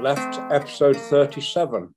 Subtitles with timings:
[0.00, 1.94] Left, episode 37.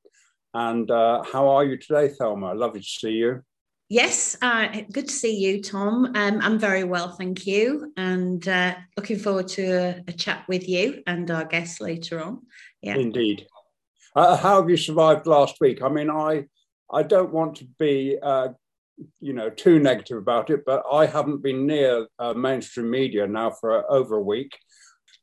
[0.54, 2.54] And uh, how are you today, Thelma?
[2.54, 3.42] Lovely to see you.
[3.90, 6.06] Yes, uh, good to see you, Tom.
[6.16, 10.68] Um, I'm very well, thank you, and uh, looking forward to a, a, chat with
[10.68, 12.42] you and our guests later on.
[12.82, 13.46] Yeah, indeed.
[14.16, 15.84] Uh, how have you survived last week?
[15.84, 16.46] I mean, I
[16.92, 18.50] I don't want to be uh,
[19.20, 23.52] you know too negative about it, but I haven't been near uh, mainstream media now
[23.52, 24.58] for over a week.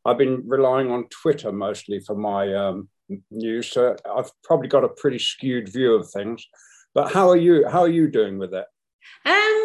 [0.04, 2.88] I've been relying on Twitter mostly for my um,
[3.30, 6.46] news, so I've probably got a pretty skewed view of things.
[6.94, 7.68] But how are you?
[7.68, 8.66] How are you doing with it?
[9.24, 9.64] Um,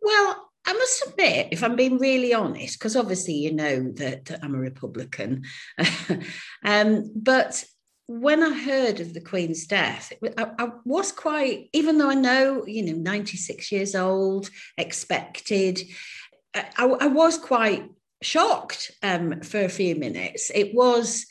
[0.00, 4.54] well, I must admit, if I'm being really honest, because obviously you know that, I'm
[4.54, 5.44] a Republican,
[6.64, 7.64] um, but
[8.06, 12.64] when I heard of the Queen's death, I, I, was quite, even though I know,
[12.66, 15.80] you know, 96 years old, expected,
[16.54, 17.88] I, I was quite
[18.22, 20.50] shocked um, for a few minutes.
[20.54, 21.26] It was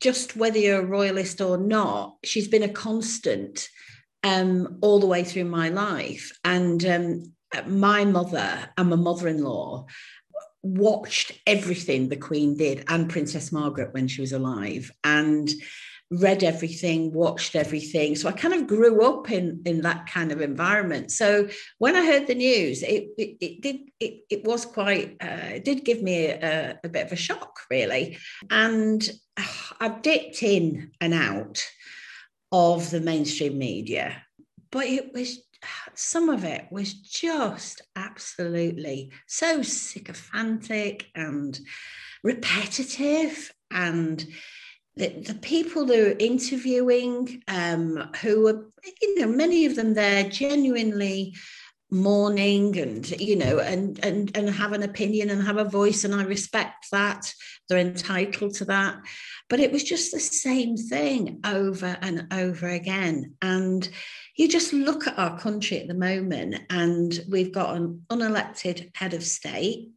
[0.00, 3.68] just whether you're a royalist or not, she's been a constant
[4.22, 6.38] um, all the way through my life.
[6.44, 7.32] And um,
[7.66, 9.86] my mother and my mother in law
[10.62, 14.90] watched everything the Queen did and Princess Margaret when she was alive.
[15.02, 15.50] And
[16.10, 18.16] read everything, watched everything.
[18.16, 21.12] So I kind of grew up in in that kind of environment.
[21.12, 25.54] So when I heard the news, it it, it did it, it was quite uh,
[25.54, 28.18] it did give me a, a, bit of a shock, really.
[28.50, 29.08] And
[29.80, 31.64] I've dipped in and out
[32.50, 34.22] of the mainstream media,
[34.72, 35.38] but it was
[35.94, 41.60] some of it was just absolutely so sycophantic and
[42.24, 44.26] repetitive and
[44.96, 48.66] the, the people they're interviewing, um, who are,
[49.00, 51.34] you know, many of them they're genuinely
[51.92, 56.14] mourning and you know and and and have an opinion and have a voice and
[56.14, 57.32] i respect that.
[57.68, 58.98] They're entitled to that.
[59.48, 63.34] But it was just the same thing over and over again.
[63.40, 63.88] And
[64.36, 69.14] you just look at our country at the moment and we've got an unelected head
[69.14, 69.90] of state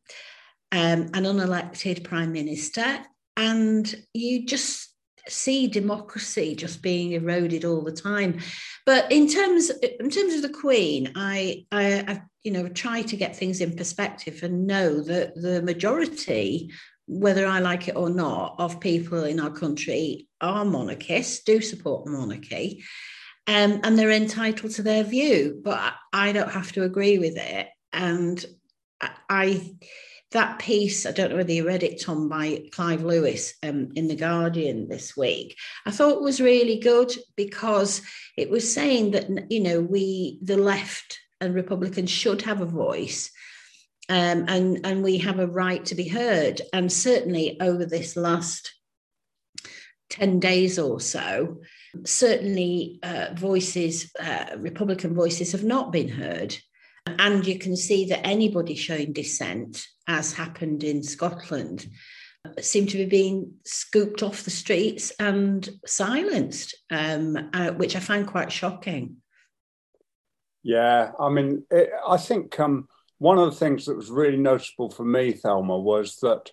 [0.72, 3.00] um, an unelected prime minister
[3.38, 4.90] and you just
[5.28, 8.40] see democracy just being eroded all the time.
[8.86, 13.36] But in terms in terms of the Queen, I I you know try to get
[13.36, 16.72] things in perspective and know that the majority,
[17.08, 22.08] whether I like it or not, of people in our country are monarchists, do support
[22.08, 22.84] monarchy.
[23.46, 27.68] Um, and they're entitled to their view, but I don't have to agree with it.
[27.92, 28.44] And
[29.30, 29.76] I,
[30.34, 34.08] that piece, I don't know whether you read it, Tom, by Clive Lewis um, in
[34.08, 38.02] The Guardian this week, I thought was really good because
[38.38, 43.32] it was saying that, you know, we, the left and Republicans should have a voice
[44.10, 46.62] um, and, and we have a right to be heard.
[46.74, 48.74] And certainly over this last
[50.10, 51.62] 10 days or so,
[52.06, 56.58] certainly uh, voices, uh, Republican voices have not been heard.
[57.06, 61.88] And you can see that anybody showing dissent, as happened in Scotland,
[62.60, 68.28] seem to be being scooped off the streets and silenced, um, uh, which I find
[68.28, 69.18] quite shocking.
[70.64, 72.88] Yeah, I mean, it, I think um,
[73.18, 76.52] one of the things that was really noticeable for me, Thelma, was that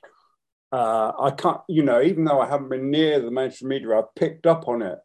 [0.72, 4.14] uh, I can't, you know, even though I haven't been near the mainstream media, I've
[4.14, 4.98] picked up on it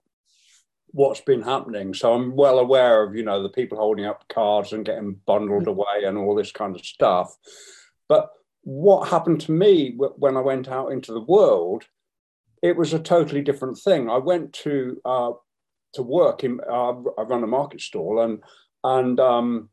[0.95, 1.93] what's been happening.
[1.93, 5.65] So I'm well aware of, you know, the people holding up cards and getting bundled
[5.65, 5.71] mm.
[5.71, 7.35] away and all this kind of stuff.
[8.07, 8.29] But
[8.61, 11.83] what happened to me when I went out into the world,
[12.63, 14.09] it was a totally different thing.
[14.09, 15.31] I went to uh,
[15.95, 16.61] to work in.
[16.61, 18.41] Uh, I run a market stall, and
[18.85, 19.69] and um,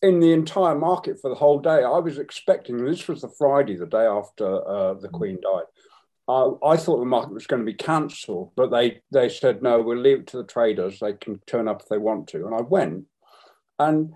[0.00, 2.76] in the entire market for the whole day, I was expecting.
[2.76, 5.12] This was the Friday, the day after uh, the mm.
[5.12, 5.64] Queen died.
[6.30, 9.80] I, I thought the market was going to be cancelled, but they they said no,
[9.80, 11.00] we'll leave it to the traders.
[11.00, 12.46] They can turn up if they want to.
[12.46, 13.06] And I went,
[13.78, 14.12] and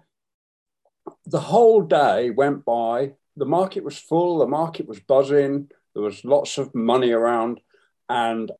[1.27, 3.13] the whole day went by.
[3.37, 4.39] The market was full.
[4.39, 5.69] The market was buzzing.
[5.95, 7.61] There was lots of money around,
[8.09, 8.51] and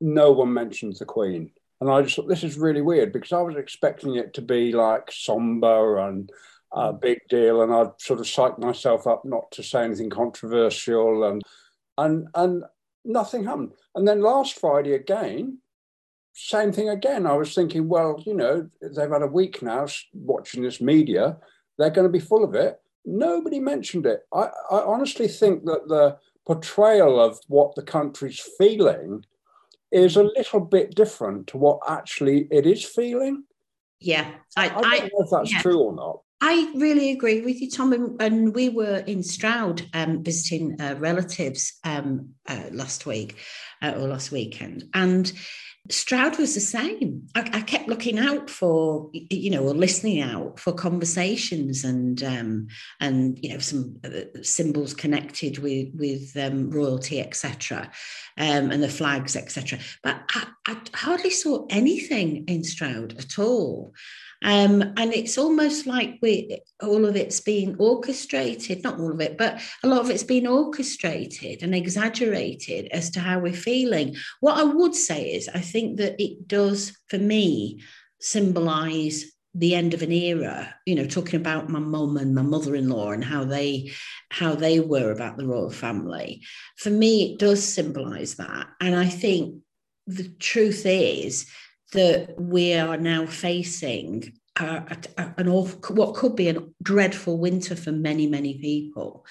[0.00, 1.50] no one mentioned the Queen.
[1.80, 4.72] And I just thought this is really weird because I was expecting it to be
[4.72, 6.30] like somber and
[6.72, 7.00] a mm.
[7.00, 11.42] big deal, and I'd sort of psyched myself up not to say anything controversial and
[11.98, 12.64] and and
[13.04, 13.72] nothing happened.
[13.94, 15.58] And then last Friday again,
[16.34, 17.26] same thing again.
[17.26, 21.36] I was thinking, well, you know, they've had a week now watching this media,
[21.78, 22.80] they're going to be full of it.
[23.04, 24.26] Nobody mentioned it.
[24.32, 26.16] I, I honestly think that the
[26.46, 29.24] portrayal of what the country's feeling
[29.92, 33.44] is a little bit different to what actually it is feeling.
[34.00, 35.62] Yeah, I, I don't know if that's yeah.
[35.62, 36.20] true or not.
[36.40, 38.16] I really agree with you, Tom.
[38.20, 43.36] And, we were in Stroud um, visiting uh, relatives um, uh, last week
[43.82, 44.84] uh, or last weekend.
[44.92, 45.32] And
[45.90, 47.26] Stroud was the same.
[47.34, 52.68] I, I, kept looking out for, you know, or listening out for conversations and um,
[53.00, 57.90] and you know some uh, symbols connected with with um, royalty, etc.,
[58.38, 59.78] um, and the flags, etc.
[60.02, 63.92] But I, I hardly saw anything in Stroud at all.
[64.42, 69.38] Um, and it's almost like we all of it's been orchestrated, not all of it,
[69.38, 74.16] but a lot of it's been orchestrated and exaggerated as to how we're feeling.
[74.40, 77.80] What I would say is, I think that it does, for me,
[78.20, 83.12] symbolize the end of an era you know talking about my mum and my mother-in-law
[83.12, 83.92] and how they
[84.30, 86.42] how they were about the royal family
[86.76, 89.62] for me it does symbolize that and i think
[90.06, 91.46] the truth is
[91.94, 98.26] that we are now facing an awful, what could be a dreadful winter for many,
[98.26, 99.24] many people.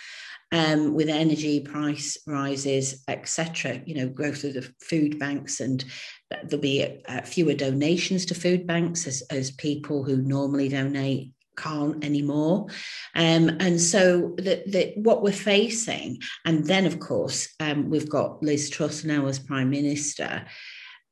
[0.52, 5.84] Um, with energy price rises, etc., you know, growth of the food banks, and
[6.30, 12.04] there'll be uh, fewer donations to food banks as, as people who normally donate can't
[12.04, 12.68] anymore.
[13.16, 18.44] Um, and so that the, what we're facing, and then of course um, we've got
[18.44, 20.46] Liz Truss now as Prime Minister,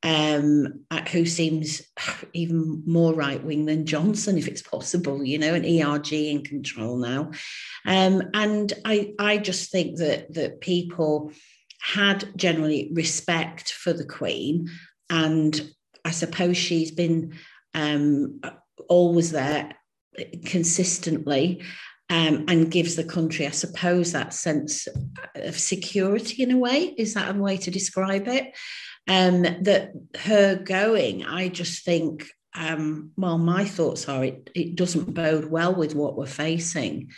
[0.04, 1.82] um, who seems
[2.34, 6.98] even more right wing than Johnson, if it's possible, you know, an ERG in control
[6.98, 7.32] now.
[7.86, 11.32] Um, and I, I just think that that people
[11.80, 14.70] had generally respect for the Queen,
[15.10, 15.70] and
[16.04, 17.34] I suppose she's been
[17.74, 18.42] um,
[18.90, 19.74] always there
[20.46, 21.64] consistently.
[22.10, 24.86] Um, and gives the country, I suppose, that sense
[25.34, 26.94] of security in a way.
[26.98, 28.54] Is that a way to describe it?
[29.08, 35.14] Um, that her going, I just think, um, well, my thoughts are it, it doesn't
[35.14, 37.12] bode well with what we're facing.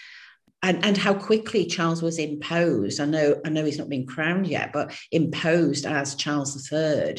[0.62, 3.02] And, and how quickly Charles was imposed.
[3.02, 7.16] I know, I know he's not been crowned yet, but imposed as Charles III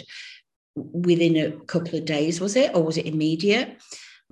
[0.75, 2.75] within a couple of days, was it?
[2.75, 3.83] Or was it immediate?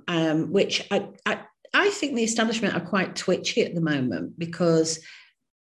[0.07, 1.41] Um, which I, I,
[1.73, 4.99] I think the establishment are quite twitchy at the moment because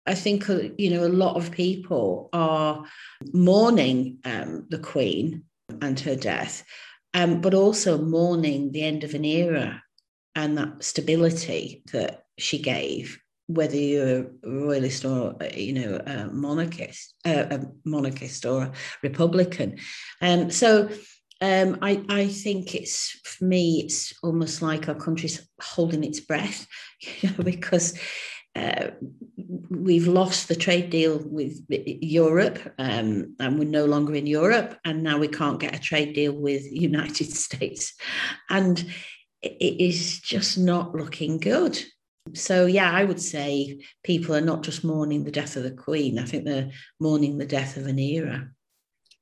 [0.07, 2.85] I think uh, you know a lot of people are
[3.33, 5.45] mourning um, the Queen
[5.81, 6.65] and her death,
[7.15, 9.83] um, but also mourning the end of an era
[10.35, 13.19] and that stability that she gave.
[13.47, 18.73] Whether you're a royalist or uh, you know a monarchist, uh, a monarchist or a
[19.03, 19.79] republican,
[20.23, 20.89] um, so
[21.41, 26.67] um, I, I think it's for me, it's almost like our country's holding its breath,
[27.21, 27.99] you know, because
[28.57, 28.91] uh,
[29.69, 35.03] we've lost the trade deal with Europe, um, and we're no longer in Europe, and
[35.03, 37.95] now we can't get a trade deal with United States,
[38.51, 38.85] and
[39.43, 41.83] it is just not looking good.
[42.33, 46.19] So yeah, I would say people are not just mourning the death of the Queen.
[46.19, 48.49] I think they're mourning the death of an era.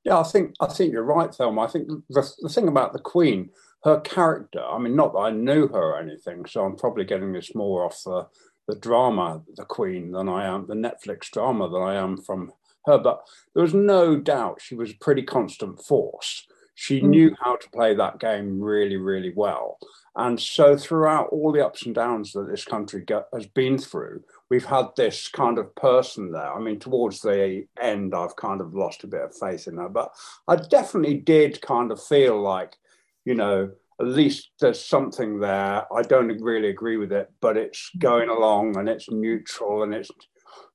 [0.04, 1.62] Yeah, I think I think you're right, Thelma.
[1.62, 3.50] I think the, the thing about the Queen,
[3.84, 4.62] her character.
[4.62, 7.84] I mean, not that I knew her or anything, so I'm probably getting this more
[7.84, 8.28] off the
[8.68, 12.52] the drama, The Queen, than I am, the Netflix drama than I am from
[12.86, 12.98] her.
[12.98, 16.46] But there was no doubt she was a pretty constant force.
[16.74, 17.08] She mm.
[17.08, 19.78] knew how to play that game really, really well.
[20.14, 24.64] And so, throughout all the ups and downs that this country has been through, we've
[24.64, 26.52] had this kind of person there.
[26.52, 29.88] I mean, towards the end, I've kind of lost a bit of faith in her,
[29.88, 30.12] but
[30.46, 32.76] I definitely did kind of feel like,
[33.24, 33.70] you know,
[34.00, 35.84] at least there's something there.
[35.92, 38.00] I don't really agree with it, but it's mm.
[38.00, 40.10] going along and it's neutral and it's.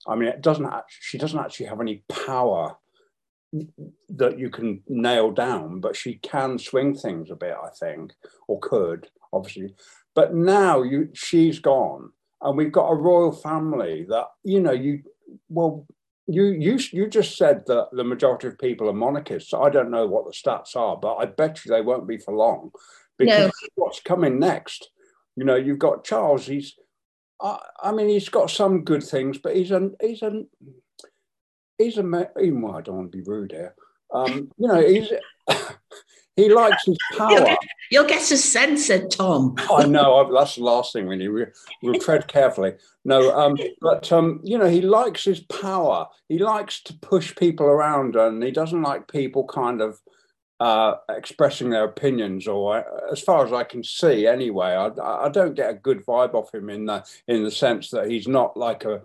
[0.08, 0.66] I mean, it doesn't.
[0.66, 2.76] Actually, she doesn't actually have any power
[4.10, 7.56] that you can nail down, but she can swing things a bit.
[7.62, 8.14] I think,
[8.48, 9.74] or could obviously,
[10.16, 15.04] but now you she's gone, and we've got a royal family that you know you
[15.50, 15.86] well
[16.28, 19.54] you you you just said that the majority of people are monarchists.
[19.54, 22.34] I don't know what the stats are, but I bet you they won't be for
[22.34, 22.72] long
[23.18, 23.68] because no.
[23.76, 24.90] what's coming next?
[25.36, 26.46] You know, you've got Charles.
[26.46, 26.76] He's,
[27.42, 30.48] I, I mean, he's got some good things, but he's an he's an
[31.78, 33.76] he's a even well, I don't want to be rude here.
[34.14, 35.12] Um, you know, he's
[36.36, 37.32] he likes his power.
[37.32, 37.60] You'll get,
[37.92, 39.56] you'll get censored, Tom.
[39.72, 40.32] I know.
[40.34, 41.30] That's the last thing we need.
[41.30, 41.46] We,
[41.84, 42.74] we'll tread carefully.
[43.04, 46.08] No, um, but um, you know, he likes his power.
[46.30, 50.00] He likes to push people around, and he doesn't like people kind of
[50.60, 55.30] uh, expressing their opinions, or uh, as far as I can see, anyway, I, I,
[55.30, 58.58] don't get a good vibe off him in the in the sense that he's not
[58.58, 59.02] like a,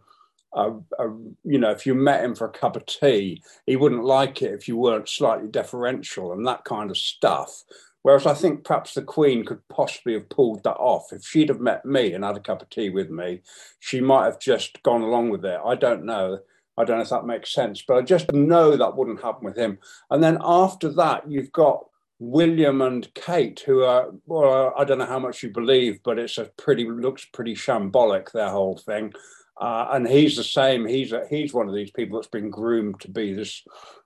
[0.55, 1.09] a, a,
[1.45, 4.55] you know, if you met him for a cup of tea, he wouldn't like it
[4.55, 7.65] if you weren't slightly deferential and that kind of stuff.
[8.01, 11.13] Whereas I think perhaps the Queen could possibly have pulled that off.
[11.13, 13.43] If she'd have met me and had a cup of tea with me,
[13.79, 15.61] she might have just gone along with it.
[15.65, 16.41] I don't know.
[16.79, 19.57] I don't know if that makes sense, but I just know that wouldn't happen with
[19.57, 19.79] him.
[20.11, 21.85] And then after that, you've got
[22.19, 26.39] William and Kate, who are well, I don't know how much you believe, but it's
[26.39, 29.13] a pretty looks pretty shambolic their whole thing.
[29.61, 30.87] Uh, and he's the same.
[30.87, 33.63] He's a, he's one of these people that's been groomed to be this,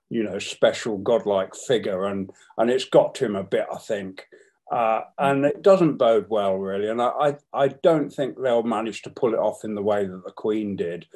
[0.09, 4.27] you know, special godlike figure, and and it's got to him a bit, I think.
[4.73, 6.89] Uh, and it doesn't bode well, really.
[6.89, 10.07] And I, I, I don't think they'll manage to pull it off in the way
[10.07, 11.07] that the Queen did.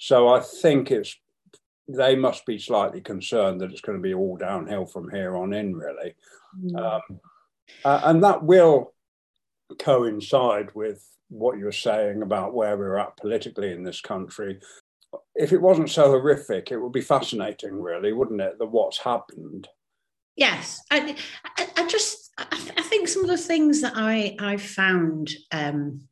[0.00, 1.14] So I think it's
[1.86, 5.52] they must be slightly concerned that it's going to be all downhill from here on
[5.52, 6.14] in, really.
[6.58, 6.80] Mm.
[6.80, 7.20] Um,
[7.84, 8.94] uh, and that will
[9.78, 14.58] coincide with what you're saying about where we're at politically in this country.
[15.34, 18.58] If it wasn't so horrific, it would be fascinating, really, wouldn't it?
[18.58, 19.68] That what's happened.
[20.34, 21.14] Yes, I,
[21.58, 25.34] I, I just I, th- I, think some of the things that I I found
[25.52, 26.02] um,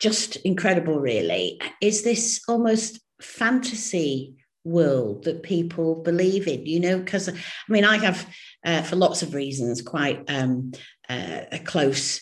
[0.00, 0.98] just incredible.
[0.98, 7.34] Really, is this almost fantasy world that people believe in, you know, because I
[7.68, 8.26] mean, I have,
[8.64, 10.72] uh, for lots of reasons, quite um,
[11.08, 12.20] uh, a close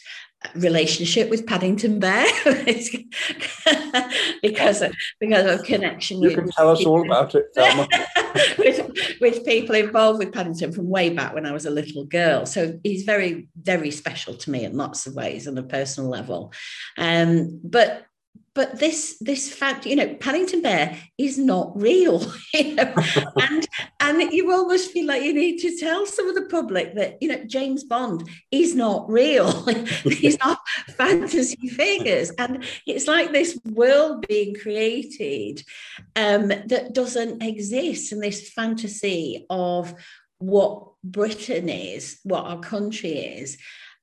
[0.55, 2.27] relationship with Paddington Bear
[4.43, 6.23] because of, because of connection.
[6.23, 7.45] You with, can tell us all about it,
[8.59, 8.91] with,
[9.21, 12.47] with people involved with Paddington from way back when I was a little girl.
[12.47, 16.55] So he's very, very special to me in lots of ways on a personal level.
[16.97, 18.07] Um, but
[18.55, 22.21] but this this fact you know paddington bear is not real
[22.55, 22.95] you know?
[23.37, 23.69] And
[24.01, 27.29] and you almost feel like you need to tell some of the public that you
[27.29, 29.51] know james bond is not real.
[30.05, 30.59] These are
[30.97, 32.31] fantasy figures.
[32.39, 35.63] And it's like this world being created
[36.17, 39.95] um, that doesn't exist and this fantasy of
[40.39, 43.59] what britain is what our country is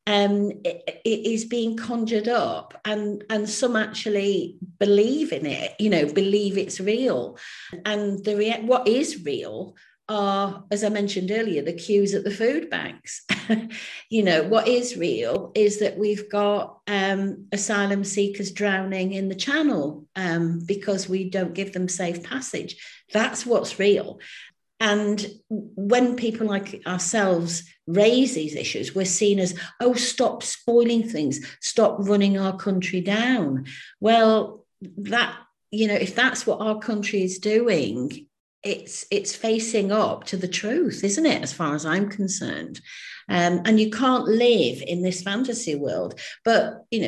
[0.08, 5.90] um, it, it is being conjured up and and some actually believe in it you
[5.90, 7.38] know believe it's real.
[7.86, 9.76] And the rea- what is real
[10.10, 13.26] are as i mentioned earlier the queues at the food banks.
[14.10, 19.36] You know what is real is that we've got um, asylum seekers drowning in the
[19.36, 22.78] channel um, because we don't give them safe passage.
[23.12, 24.20] That's what's real
[24.80, 31.40] and when people like ourselves raise these issues, we're seen as, oh, stop spoiling things,
[31.62, 33.66] stop running our country down.
[34.00, 34.66] Well,
[34.98, 35.36] that,
[35.72, 38.28] you know, if that's what our country is doing,
[38.64, 41.42] it's it's facing up to the truth, isn't it?
[41.42, 42.82] As far as I'm concerned,
[43.30, 46.20] um, and you can't live in this fantasy world.
[46.44, 47.02] But you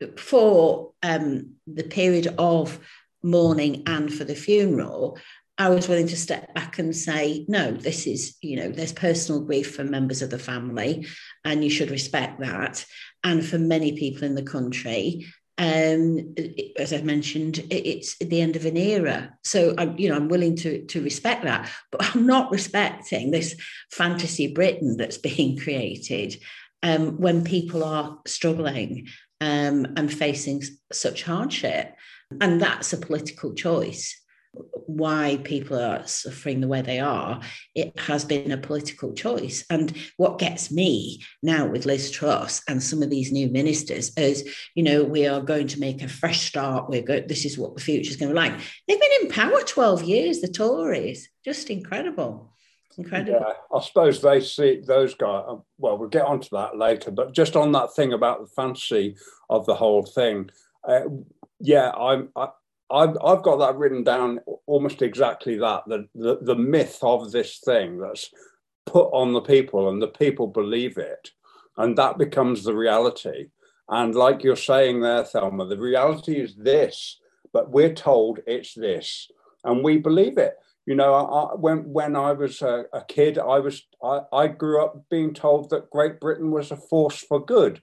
[0.00, 2.78] know, for um, the period of
[3.22, 5.18] mourning and for the funeral,
[5.58, 9.40] I was willing to step back and say, no, this is, you know, there's personal
[9.40, 11.06] grief for members of the family,
[11.44, 12.86] and you should respect that.
[13.24, 15.26] And for many people in the country,
[15.58, 16.36] um,
[16.76, 19.34] as I've mentioned, it's the end of an era.
[19.42, 23.56] So I'm, you know, I'm willing to to respect that, but I'm not respecting this
[23.90, 26.40] fantasy Britain that's being created
[26.84, 29.08] um, when people are struggling
[29.40, 30.62] um, and facing
[30.92, 31.96] such hardship,
[32.40, 34.14] and that's a political choice
[34.86, 37.40] why people are suffering the way they are,
[37.74, 39.64] it has been a political choice.
[39.70, 44.48] And what gets me now with Liz Truss and some of these new ministers is,
[44.74, 46.88] you know, we are going to make a fresh start.
[46.88, 48.58] We're going, this is what the future is going to be like.
[48.86, 51.28] They've been in power 12 years, the Tories.
[51.44, 52.54] Just incredible.
[52.96, 53.40] Incredible.
[53.40, 55.44] Yeah, I suppose they see those guys.
[55.46, 59.16] Uh, well, we'll get onto that later, but just on that thing about the fantasy
[59.48, 60.50] of the whole thing.
[60.86, 61.02] Uh,
[61.60, 62.30] yeah, I'm.
[62.34, 62.48] I,
[62.90, 67.58] I've, I've got that written down almost exactly that the, the, the myth of this
[67.58, 68.30] thing that's
[68.86, 71.30] put on the people and the people believe it.
[71.76, 73.48] And that becomes the reality.
[73.88, 77.20] And like you're saying there thelma the reality is this
[77.52, 79.30] but we're told it's this
[79.64, 80.56] and we believe it.
[80.86, 84.82] You know I, when when i was a, a kid i was I, I grew
[84.82, 87.82] up being told that great britain was a force for good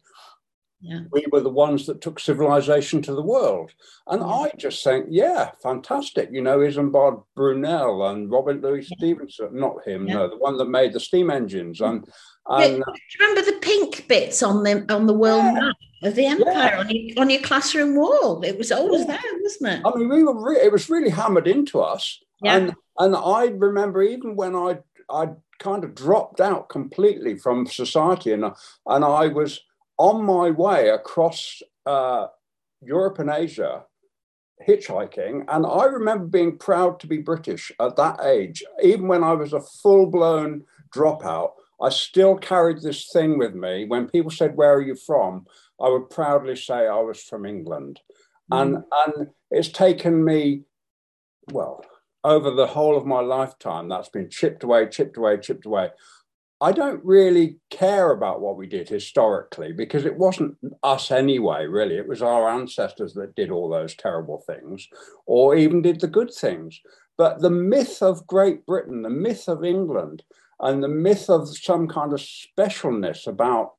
[0.82, 1.02] yeah.
[1.12, 3.72] We were the ones that took civilization to the world.
[4.08, 4.28] And yeah.
[4.28, 6.30] I just think, yeah, fantastic.
[6.32, 8.98] You know, Isambard Brunel and Robert Louis yeah.
[8.98, 11.82] Stevenson, not him, no, the one that made the steam engines.
[11.82, 12.06] And,
[12.48, 16.78] and uh, remember the pink bits on the on the world map of the empire
[16.78, 18.44] on, your, on your classroom wall?
[18.44, 19.82] It was always there, wasn't it?
[19.86, 22.20] I mean, we were re- it was really hammered into us.
[22.44, 24.80] And and I remember even when I
[25.10, 28.46] I kind of dropped out completely from society and
[28.86, 29.62] and I was
[29.98, 32.28] on my way across uh,
[32.82, 33.84] Europe and Asia,
[34.68, 38.64] hitchhiking, and I remember being proud to be British at that age.
[38.82, 43.86] Even when I was a full blown dropout, I still carried this thing with me.
[43.86, 45.46] When people said, Where are you from?
[45.80, 48.00] I would proudly say I was from England.
[48.52, 48.62] Mm.
[48.62, 50.64] And, and it's taken me,
[51.52, 51.84] well,
[52.24, 55.90] over the whole of my lifetime, that's been chipped away, chipped away, chipped away.
[56.62, 61.98] I don't really care about what we did historically because it wasn't us anyway, really.
[61.98, 64.88] It was our ancestors that did all those terrible things
[65.26, 66.80] or even did the good things.
[67.18, 70.24] But the myth of Great Britain, the myth of England,
[70.60, 73.74] and the myth of some kind of specialness about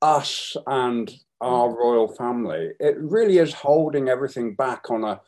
[0.00, 5.20] us and our royal family, it really is holding everything back on a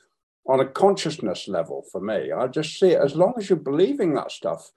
[0.47, 2.31] on a consciousness level for me.
[2.31, 4.73] I just see it as long as you're believing that stuff,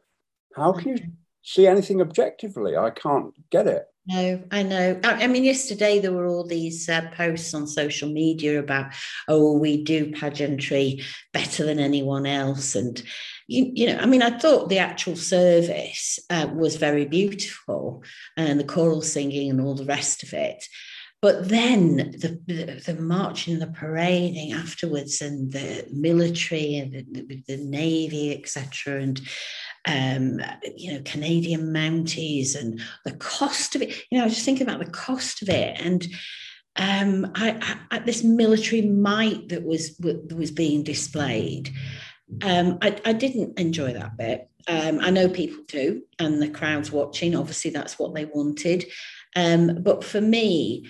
[0.55, 1.11] how can you
[1.47, 2.75] see anything objectively?
[2.75, 3.85] I can't get it.
[4.05, 4.99] No, I know.
[5.03, 8.93] I, mean, yesterday there were all these uh, posts on social media about,
[9.27, 13.01] oh, we do pageantry better than anyone else, and
[13.47, 18.03] you, you know, I mean, I thought the actual service uh, was very beautiful,
[18.35, 20.65] and the choral singing and all the rest of it.
[21.21, 27.57] But then the, the, the marching, the parading afterwards, and the military and the, the
[27.57, 29.19] navy, etc., and
[29.87, 30.39] um,
[30.75, 33.95] you know, Canadian Mounties and the cost of it.
[34.11, 36.07] You know, I just thinking about the cost of it and
[36.77, 41.73] um, I, I, this military might that was that was being displayed.
[42.43, 44.49] Um, I, I, didn't enjoy that bit.
[44.67, 47.35] Um, I know people do, and the crowds watching.
[47.35, 48.85] Obviously, that's what they wanted.
[49.35, 50.87] Um, but for me,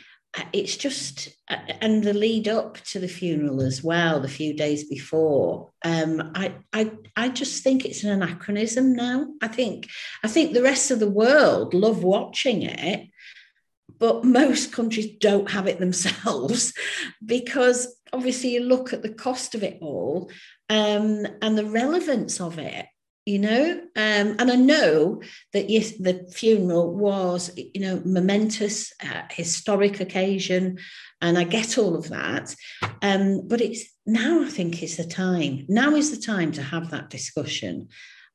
[0.54, 5.72] it's just and the lead up to the funeral as well the few days before.
[5.84, 9.28] Um, I, I i just think it's an anachronism now.
[9.42, 9.88] I think
[10.24, 13.10] i think the rest of the world love watching it
[14.00, 16.74] but most countries don't have it themselves
[17.26, 20.32] because obviously you look at the cost of it all
[20.70, 22.86] um, and the relevance of it
[23.28, 23.82] you know?
[23.96, 25.22] Um, and i know
[25.54, 30.80] that yes the funeral was you know momentous uh, historic occasion
[31.22, 32.56] and i get all of that.
[33.02, 36.92] Um, but it's now i think is the time now is the time to have
[36.92, 37.90] that discussion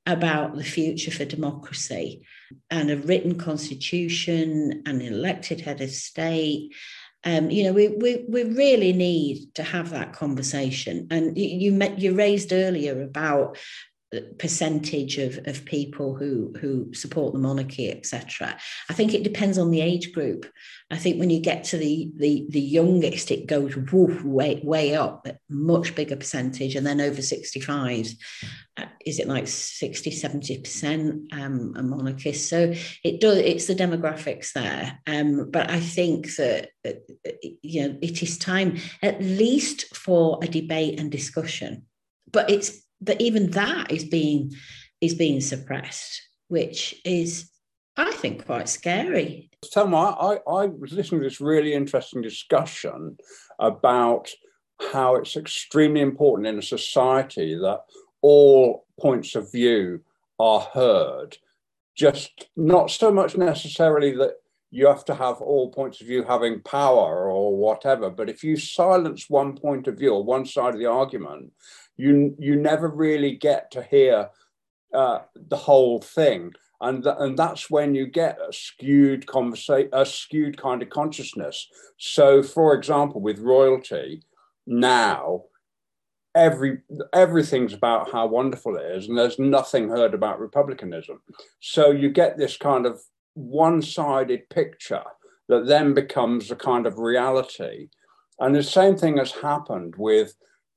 [0.07, 2.23] about the future for democracy
[2.71, 6.75] and a written constitution and an elected head of state.
[7.25, 11.07] Um, you know, we, we we really need to have that conversation.
[11.11, 13.59] And you you, met, you raised earlier about
[14.39, 18.59] percentage of, of people who who support the monarchy etc
[18.91, 20.47] i think it depends on the age group.
[20.91, 24.95] I think when you get to the the, the youngest it goes woof, way way
[24.95, 26.77] up much bigger percentage.
[26.77, 28.13] And then over 65
[28.77, 32.73] uh, is it like 60 70 percent um a monarchist so
[33.05, 34.99] it does it's the demographics there.
[35.07, 36.71] Um but i think that
[37.63, 41.87] you know it is time at least for a debate and discussion.
[42.31, 44.53] But it's that even that is being
[45.01, 47.51] is being suppressed, which is,
[47.97, 49.51] I think, quite scary.
[49.73, 53.17] Thelma, I, I was listening to this really interesting discussion
[53.59, 54.31] about
[54.93, 57.81] how it's extremely important in a society that
[58.21, 60.03] all points of view
[60.39, 61.37] are heard.
[61.97, 64.35] Just not so much necessarily that
[64.71, 68.57] you have to have all points of view having power or whatever, but if you
[68.57, 71.53] silence one point of view or one side of the argument,
[71.97, 74.31] you you never really get to hear
[74.95, 80.05] uh, the whole thing, and th- and that's when you get a skewed conversation, a
[80.05, 81.69] skewed kind of consciousness.
[81.99, 84.23] So, for example, with royalty
[84.67, 85.45] now,
[86.35, 86.79] every
[87.13, 91.21] everything's about how wonderful it is, and there's nothing heard about republicanism.
[91.61, 93.01] So you get this kind of
[93.35, 95.05] one-sided picture
[95.49, 97.89] that then becomes a kind of reality.
[98.39, 100.35] And the same thing has happened with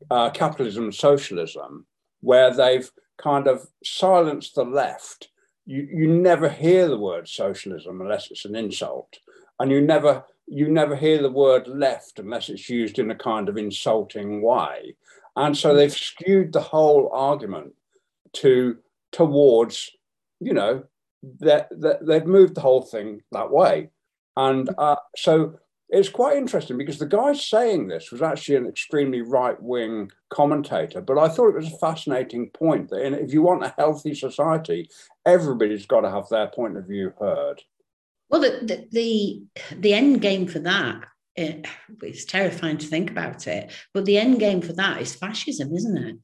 [0.09, 1.85] uh, capitalism and socialism,
[2.21, 5.29] where they've kind of silenced the left.
[5.65, 9.17] You, you never hear the word socialism unless it's an insult,
[9.59, 13.49] and you never you never hear the word left unless it's used in a kind
[13.49, 14.95] of insulting way.
[15.35, 17.73] And so they've skewed the whole argument
[18.33, 18.77] to
[19.11, 19.89] towards,
[20.39, 20.83] you know,
[21.39, 21.69] that
[22.05, 23.89] they've moved the whole thing that way.
[24.37, 29.21] And uh, so it's quite interesting because the guy saying this was actually an extremely
[29.21, 33.63] right wing commentator, but I thought it was a fascinating point that if you want
[33.63, 34.89] a healthy society,
[35.25, 37.61] everybody's got to have their point of view heard.
[38.29, 39.43] Well, the the
[39.75, 41.03] the, end game for that
[41.35, 41.67] it,
[42.01, 45.97] it's terrifying to think about it, but the end game for that is fascism, isn't
[45.97, 46.15] it?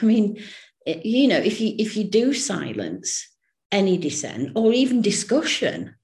[0.00, 0.42] I mean,
[0.86, 3.28] it, you know, if you if you do silence
[3.70, 5.94] any dissent or even discussion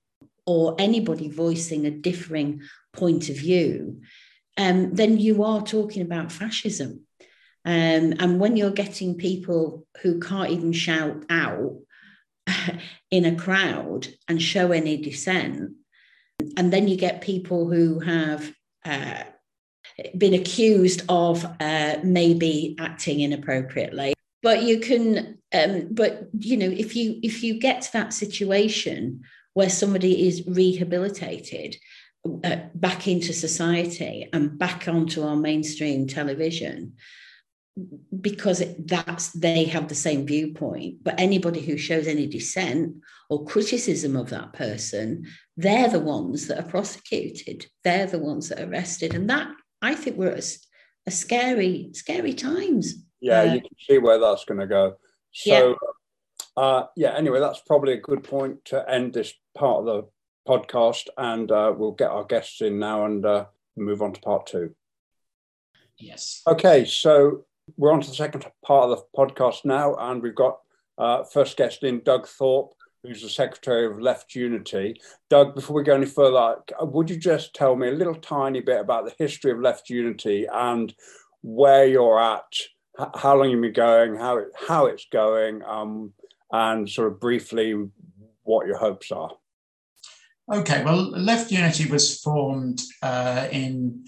[0.50, 2.60] or anybody voicing a differing
[2.92, 4.00] point of view,
[4.58, 7.06] um, then you are talking about fascism.
[7.64, 11.76] Um, and when you're getting people who can't even shout out
[13.12, 15.70] in a crowd and show any dissent.
[16.56, 18.52] And then you get people who have
[18.84, 19.22] uh,
[20.18, 24.14] been accused of uh, maybe acting inappropriately.
[24.42, 29.22] But you can, um, but you know, if you if you get to that situation
[29.54, 31.76] where somebody is rehabilitated
[32.44, 36.94] uh, back into society and back onto our mainstream television,
[38.20, 41.02] because that's they have the same viewpoint.
[41.02, 42.96] But anybody who shows any dissent
[43.30, 45.26] or criticism of that person
[45.60, 47.66] they're the ones that are prosecuted.
[47.84, 49.14] They're the ones that are arrested.
[49.14, 49.48] And that
[49.82, 50.56] i think we're at a,
[51.06, 52.94] a scary scary times.
[53.20, 54.96] Yeah uh, you can see where that's going to go.
[55.32, 55.74] So yeah.
[56.56, 60.08] Uh, yeah anyway that's probably a good point to end this part of the
[60.48, 63.44] podcast and uh, we'll get our guests in now and uh,
[63.76, 64.74] move on to part two
[66.00, 66.42] Yes.
[66.46, 67.44] Okay, so
[67.76, 70.58] we're on to the second part of the podcast now, and we've got
[70.96, 75.00] uh, first guest in Doug Thorpe, who's the secretary of Left Unity.
[75.28, 78.80] Doug, before we go any further, would you just tell me a little tiny bit
[78.80, 80.94] about the history of Left Unity and
[81.42, 82.52] where you're at,
[83.14, 86.12] how long you've been going, how it, how it's going, um,
[86.52, 87.74] and sort of briefly
[88.42, 89.30] what your hopes are?
[90.52, 94.04] Okay, well, Left Unity was formed uh, in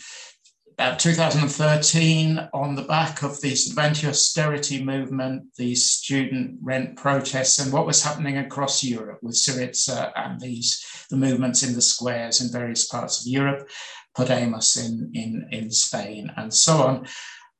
[0.72, 7.72] about 2013, on the back of the sort anti-austerity movement, the student rent protests, and
[7.72, 12.50] what was happening across Europe with Syriza and these the movements in the squares in
[12.50, 13.68] various parts of Europe,
[14.16, 17.06] Podemos in, in, in Spain, and so on.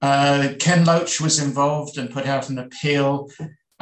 [0.00, 3.30] Uh, Ken Loach was involved and put out an appeal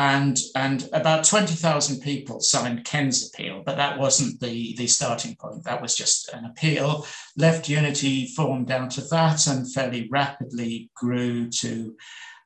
[0.00, 5.62] and and about 20,000 people signed Ken's appeal, but that wasn't the, the starting point.
[5.64, 7.06] That was just an appeal.
[7.36, 11.94] Left Unity formed out of that and fairly rapidly grew to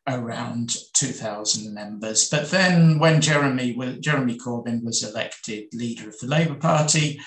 [0.09, 2.29] around 2,000 members.
[2.29, 7.21] But then when Jeremy, Jeremy Corbyn was elected leader of the Labour Party,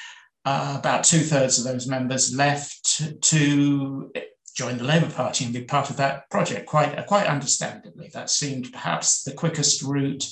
[0.44, 4.12] uh, about two thirds of those members left to
[4.58, 8.10] join the Labour Party and be part of that project quite, quite understandably.
[8.13, 10.26] That seemed perhaps the quickest route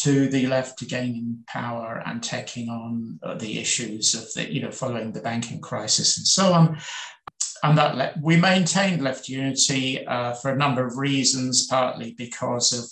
[0.00, 4.70] to the left to gaining power and taking on the issues of the, you know,
[4.70, 6.78] following the banking crisis and so on.
[7.62, 12.72] And that le- we maintained left unity uh, for a number of reasons, partly because
[12.72, 12.84] of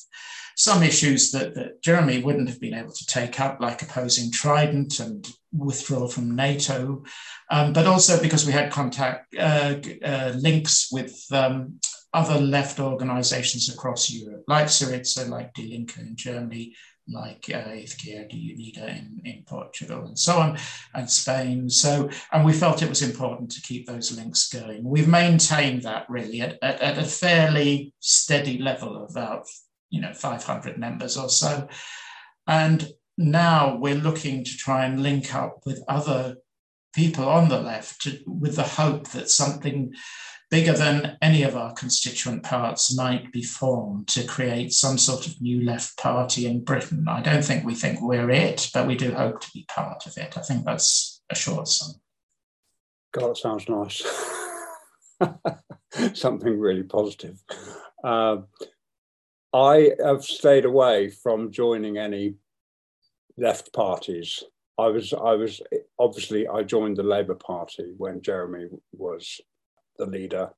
[0.57, 5.01] some issues that, that Jeremy wouldn't have been able to take up, like opposing Trident
[5.01, 7.05] and withdrawal from NATO,
[7.51, 11.79] um, but also because we had contact uh, uh, links with um,
[12.14, 16.75] other left organizations across Europe, like Syriza, like Die Linke in Germany,
[17.07, 20.59] like uh, Izquierda Unida in, in Portugal, and so on,
[20.95, 21.69] and Spain.
[21.69, 24.85] So, and we felt it was important to keep those links going.
[24.85, 29.47] We've maintained that really at, at, at a fairly steady level of about
[29.97, 31.69] you know 500 members or so,
[32.47, 36.37] and now we're looking to try and link up with other
[36.95, 39.95] people on the left to, with the hope that something
[40.51, 45.41] bigger than any of our constituent parts might be formed to create some sort of
[45.41, 47.07] new left party in Britain.
[47.09, 50.17] I don't think we think we're it, but we do hope to be part of
[50.17, 50.39] it.
[50.39, 51.95] I think that's a short sum.
[53.13, 54.05] God, sounds nice.
[56.15, 57.43] Something really positive.
[58.05, 58.39] Uh,
[59.57, 62.35] I have stayed away from joining any
[63.38, 64.45] left parties.
[64.79, 65.62] I was, I was
[65.99, 69.40] obviously, I joined the Labour Party when Jeremy was
[69.97, 70.51] the leader.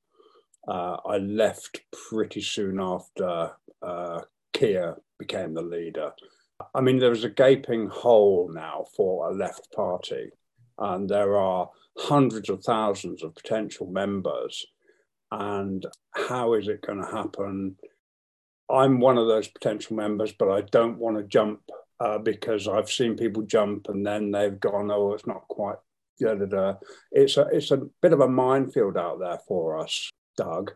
[0.67, 6.11] Uh, I left pretty soon after uh, Keir became the leader.
[6.75, 10.31] I mean, there is a gaping hole now for a left party,
[10.77, 14.65] and there are hundreds of thousands of potential members.
[15.31, 17.77] And how is it going to happen?
[18.69, 21.61] I'm one of those potential members, but I don't want to jump
[21.99, 25.77] uh, because I've seen people jump and then they've gone, oh, it's not quite.
[26.19, 26.73] Da, da, da.
[27.11, 30.73] It's a it's a bit of a minefield out there for us, Doug.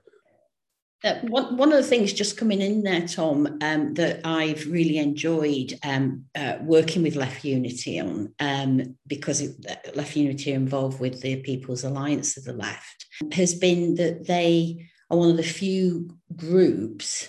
[1.03, 4.99] Uh, one, one of the things just coming in there, Tom, um, that I've really
[4.99, 10.55] enjoyed um, uh, working with Left Unity on, um, because it, uh, Left Unity are
[10.55, 15.35] involved with the People's Alliance of the Left, has been that they are one of
[15.35, 17.27] the few groups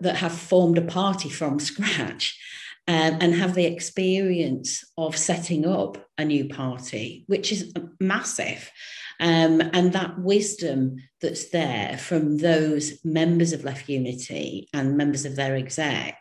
[0.00, 2.38] that have formed a party from scratch
[2.88, 8.70] um, and have the experience of setting up a new party, which is massive.
[9.18, 15.36] Um, and that wisdom that's there from those members of Left Unity and members of
[15.36, 16.18] their exec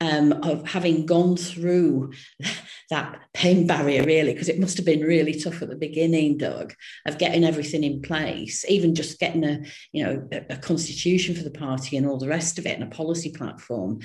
[0.00, 2.12] um, of having gone through
[2.90, 6.74] that pain barrier, really, because it must have been really tough at the beginning, Doug,
[7.06, 11.42] of getting everything in place, even just getting a, you know, a, a constitution for
[11.42, 14.00] the party and all the rest of it and a policy platform.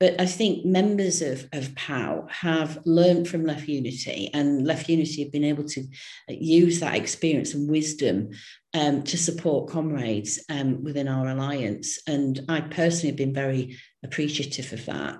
[0.00, 5.22] But I think members of, of POW have learned from Left Unity, and Left Unity
[5.22, 5.84] have been able to
[6.28, 8.30] use that experience and wisdom
[8.76, 11.98] um, to support comrades um, within our alliance.
[12.06, 15.18] And I personally have been very appreciative of that.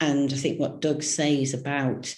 [0.00, 2.14] And I think what Doug says about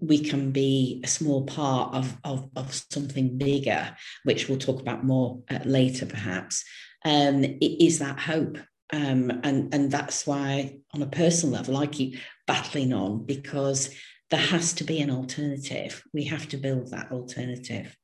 [0.00, 5.04] we can be a small part of, of, of something bigger, which we'll talk about
[5.04, 6.64] more uh, later, perhaps,
[7.04, 8.58] um, it is that hope.
[8.92, 13.94] Um, and, and that's why, on a personal level, I keep battling on because
[14.30, 16.02] there has to be an alternative.
[16.12, 17.96] We have to build that alternative.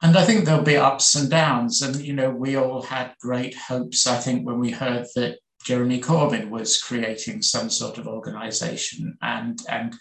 [0.00, 1.82] And I think there'll be ups and downs.
[1.82, 6.00] And, you know, we all had great hopes, I think, when we heard that Jeremy
[6.00, 9.18] Corbyn was creating some sort of organization.
[9.22, 9.94] And, and,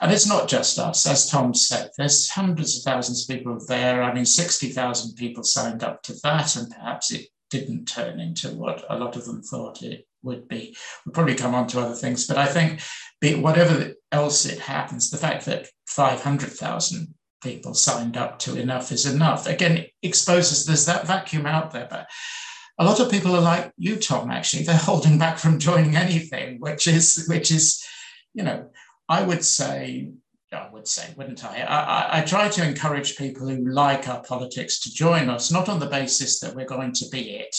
[0.00, 4.02] and it's not just us, as Tom said, there's hundreds of thousands of people there.
[4.02, 8.84] I mean, 60,000 people signed up to that, and perhaps it didn't turn into what
[8.88, 10.76] a lot of them thought it would be.
[11.04, 12.80] We'll probably come on to other things, but I think
[13.42, 19.46] whatever else it happens, the fact that 500,000 people signed up to enough is enough.
[19.46, 22.08] Again, exposes there's that vacuum out there, but
[22.78, 24.30] a lot of people are like you, Tom.
[24.30, 27.84] Actually, they're holding back from joining anything, which is which is,
[28.34, 28.70] you know,
[29.08, 30.12] I would say.
[30.52, 31.44] I would say, wouldn't?
[31.44, 32.18] I, I?
[32.18, 35.86] I try to encourage people who like our politics to join us, not on the
[35.86, 37.56] basis that we're going to be it,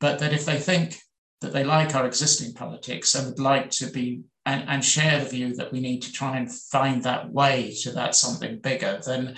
[0.00, 0.98] but that if they think
[1.40, 5.30] that they like our existing politics and would like to be and, and share the
[5.30, 9.36] view that we need to try and find that way to that something bigger, then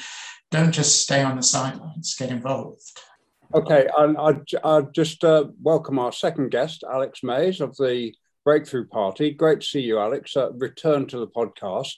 [0.51, 2.83] don't just stay on the sidelines, get involved.
[3.55, 8.13] Okay, and I, I just uh, welcome our second guest, Alex Mays of the
[8.45, 9.31] Breakthrough Party.
[9.31, 10.37] Great to see you, Alex.
[10.37, 11.95] Uh, return to the podcast,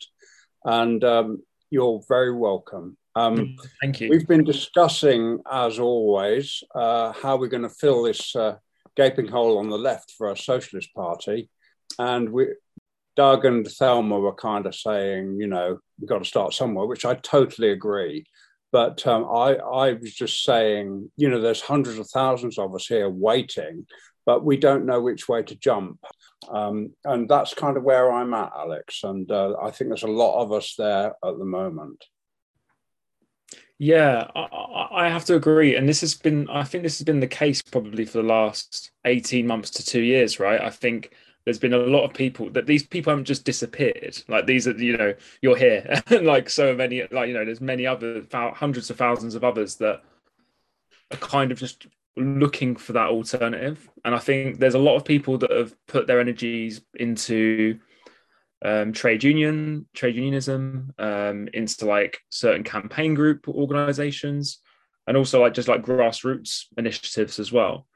[0.65, 2.99] and um, you're very welcome.
[3.15, 4.11] Um, Thank you.
[4.11, 8.57] We've been discussing, as always, uh, how we're going to fill this uh,
[8.95, 11.49] gaping hole on the left for our socialist party,
[11.99, 12.49] and we,
[13.19, 17.05] Doug and Thelma were kind of saying, you know, we've got to start somewhere, which
[17.05, 18.25] I totally agree.
[18.71, 22.87] But um, I, I was just saying, you know, there's hundreds of thousands of us
[22.87, 23.89] here waiting,
[24.25, 25.99] but we don't know which way to jump.
[26.49, 29.03] Um, and that's kind of where I'm at, Alex.
[29.03, 32.05] And uh, I think there's a lot of us there at the moment.
[33.81, 35.75] Yeah, I, I, have to agree.
[35.75, 38.93] And this has been, I think this has been the case probably for the last
[39.05, 40.61] 18 months to two years, right?
[40.61, 41.13] I think
[41.49, 44.23] there's been a lot of people that these people haven't just disappeared.
[44.29, 47.63] Like these are, you know, you're here, and like so many, like you know, there's
[47.63, 50.03] many other hundreds of thousands of others that
[51.11, 51.87] are kind of just
[52.19, 53.89] looking for that alternative.
[54.05, 57.79] And I think there's a lot of people that have put their energies into
[58.63, 64.59] um, trade union, trade unionism, um, into like certain campaign group organizations,
[65.07, 67.87] and also like just like grassroots initiatives as well.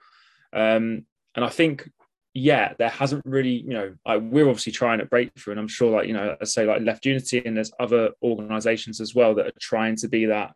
[0.54, 1.90] Um, and I think
[2.34, 5.90] yeah, there hasn't really, you know, I, we're obviously trying at Breakthrough, and I'm sure,
[5.90, 9.46] like, you know, I say, like Left Unity, and there's other organizations as well that
[9.46, 10.54] are trying to be that,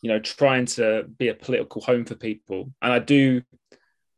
[0.00, 2.72] you know, trying to be a political home for people.
[2.80, 3.42] And I do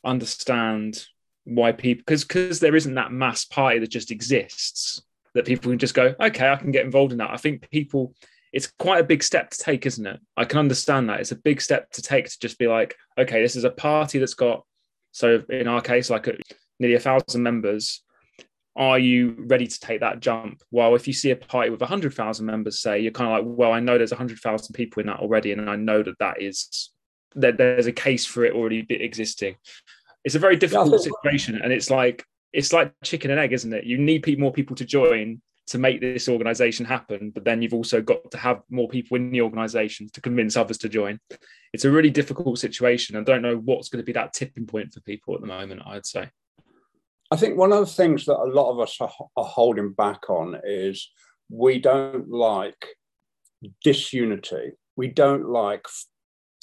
[0.05, 1.05] understand
[1.45, 5.03] why people, because because there isn't that mass party that just exists,
[5.35, 7.31] that people can just go, okay, I can get involved in that.
[7.31, 8.15] I think people,
[8.53, 10.21] it's quite a big step to take, isn't it?
[10.37, 11.21] I can understand that.
[11.21, 14.19] It's a big step to take to just be like, okay, this is a party
[14.19, 14.65] that's got,
[15.11, 16.37] so in our case, like a
[16.79, 18.03] nearly a thousand members,
[18.77, 20.63] are you ready to take that jump?
[20.71, 23.73] Well, if you see a party with 100,000 members, say, you're kind of like, well,
[23.73, 26.91] I know there's 100,000 people in that already, and I know that that is
[27.37, 29.57] that there's a case for it already existing.
[30.25, 33.85] It's a very difficult situation, and it's like it's like chicken and egg, isn't it?
[33.85, 38.01] You need more people to join to make this organization happen, but then you've also
[38.01, 41.19] got to have more people in the organization to convince others to join.
[41.73, 43.17] It's a really difficult situation.
[43.17, 45.83] I don't know what's going to be that tipping point for people at the moment.
[45.85, 46.31] I'd say.
[47.31, 50.61] I think one of the things that a lot of us are, holding back on
[50.65, 51.11] is
[51.51, 52.87] we don't like
[53.83, 54.73] disunity.
[54.97, 55.87] We don't like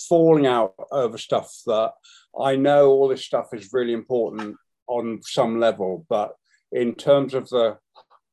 [0.08, 1.92] falling out over stuff that
[2.40, 4.56] I know all this stuff is really important
[4.88, 6.34] on some level, but
[6.72, 7.78] in terms of the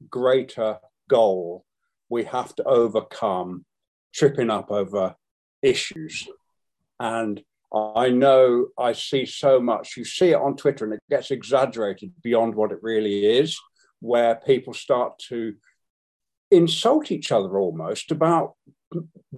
[0.08, 1.64] greater goal,
[2.08, 3.64] we have to overcome
[4.14, 5.14] tripping up over
[5.62, 6.28] issues.
[6.98, 9.96] And I know I see so much.
[9.96, 13.58] You see it on Twitter and it gets exaggerated beyond what it really is,
[14.00, 15.54] where people start to
[16.50, 18.54] insult each other almost about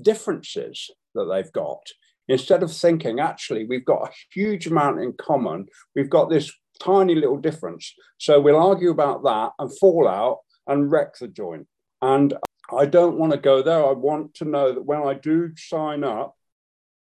[0.01, 1.83] differences that they've got.
[2.29, 5.67] Instead of thinking, actually, we've got a huge amount in common.
[5.95, 7.93] We've got this tiny little difference.
[8.19, 11.67] So we'll argue about that and fall out and wreck the joint.
[12.01, 12.33] And
[12.73, 13.85] I don't want to go there.
[13.85, 16.35] I want to know that when I do sign up,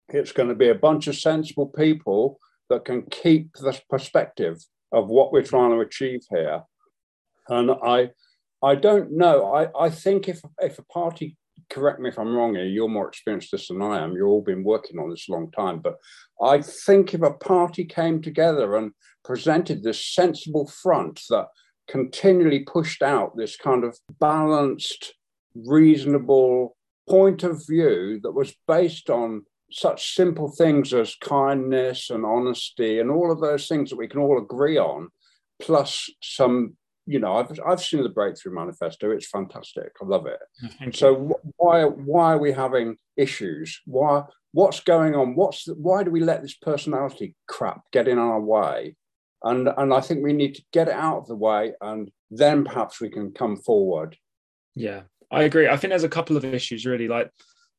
[0.09, 2.39] it's going to be a bunch of sensible people
[2.69, 6.63] that can keep the perspective of what we're trying to achieve here.
[7.49, 8.11] And I,
[8.61, 9.53] I don't know.
[9.53, 11.35] I, I think if if a party,
[11.69, 14.13] correct me if I'm wrong here, you're more experienced this than I am.
[14.13, 15.97] You've all been working on this a long time, but
[16.41, 18.91] I think if a party came together and
[19.25, 21.47] presented this sensible front that
[21.87, 25.13] continually pushed out this kind of balanced,
[25.53, 26.77] reasonable
[27.09, 33.09] point of view that was based on such simple things as kindness and honesty and
[33.09, 35.09] all of those things that we can all agree on,
[35.61, 39.11] plus some, you know, I've, I've seen the Breakthrough Manifesto.
[39.11, 39.91] It's fantastic.
[40.01, 40.39] I love it.
[40.79, 43.81] Thank so why why are we having issues?
[43.85, 45.35] Why what's going on?
[45.35, 48.95] What's the, why do we let this personality crap get in our way?
[49.41, 52.63] And and I think we need to get it out of the way, and then
[52.63, 54.15] perhaps we can come forward.
[54.75, 55.67] Yeah, I agree.
[55.67, 57.07] I think there's a couple of issues really.
[57.07, 57.29] Like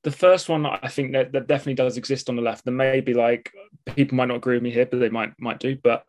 [0.04, 2.64] the first one, I think that, that definitely does exist on the left.
[2.64, 3.50] There may be like
[3.86, 5.76] people might not agree with me here, but they might might do.
[5.82, 6.04] But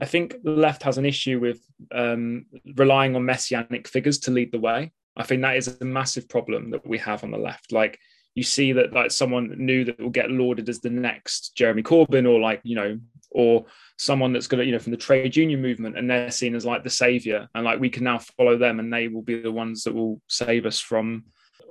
[0.00, 1.60] I think the left has an issue with
[1.92, 4.92] um, relying on messianic figures to lead the way.
[5.16, 7.72] I think that is a massive problem that we have on the left.
[7.72, 7.98] Like
[8.34, 12.28] you see that like someone new that will get lauded as the next Jeremy Corbyn
[12.28, 13.64] or like you know or
[13.96, 16.64] someone that's going to you know from the trade union movement and they're seen as
[16.64, 19.50] like the savior and like we can now follow them and they will be the
[19.50, 21.24] ones that will save us from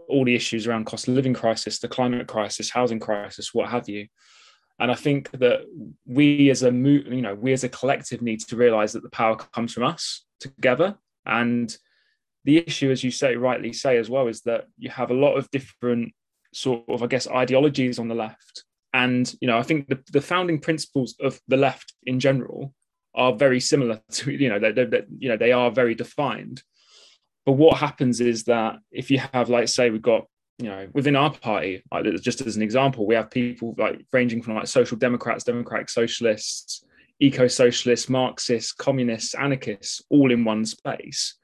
[0.08, 3.88] all the issues around cost of living crisis, the climate crisis, housing crisis, what have
[3.90, 4.08] you.
[4.80, 5.62] And I think that
[6.06, 9.36] we as a you know we as a collective need to realize that the power
[9.36, 10.96] comes from us together.
[11.26, 11.76] And
[12.46, 15.36] the issue, as you say rightly say as well, is that you have a lot
[15.36, 16.14] of different
[16.54, 18.64] sort of I guess ideologies on the left.
[18.94, 22.74] And you know I think the, the founding principles of the left in general
[23.16, 26.62] are very similar to you know they, they, you know they are very defined
[27.48, 30.28] but what happens is that if you have, like, say, we've got,
[30.60, 34.42] you know, within our party, like, just as an example, we have people like ranging
[34.42, 36.84] from like social democrats, democratic socialists,
[37.22, 41.36] eco socialists, Marxists, communists, anarchists, all in one space.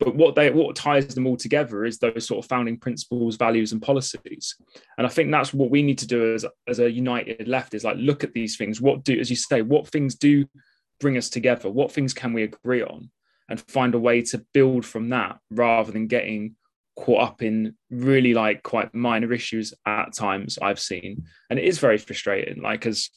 [0.00, 3.70] But what they what ties them all together is those sort of founding principles, values,
[3.70, 4.56] and policies.
[4.98, 7.84] And I think that's what we need to do as, as a united left is
[7.84, 8.80] like look at these things.
[8.80, 10.44] What do, as you say, what things do
[10.98, 11.70] bring us together?
[11.70, 13.10] What things can we agree on?
[13.48, 16.56] And find a way to build from that rather than getting
[16.96, 21.24] caught up in really like quite minor issues at times I've seen.
[21.50, 22.62] And it is very frustrating.
[22.62, 23.10] Like, as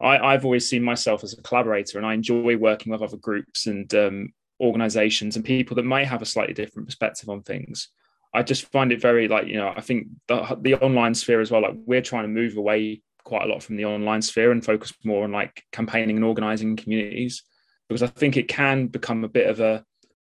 [0.00, 3.66] I, have always seen myself as a collaborator and I enjoy working with other groups
[3.66, 7.88] and um, organizations and people that may have a slightly different perspective on things.
[8.34, 11.50] I just find it very like, you know, I think the, the online sphere as
[11.50, 14.64] well, like we're trying to move away quite a lot from the online sphere and
[14.64, 17.42] focus more on like campaigning and organizing communities
[17.88, 19.84] because I think it can become a bit of a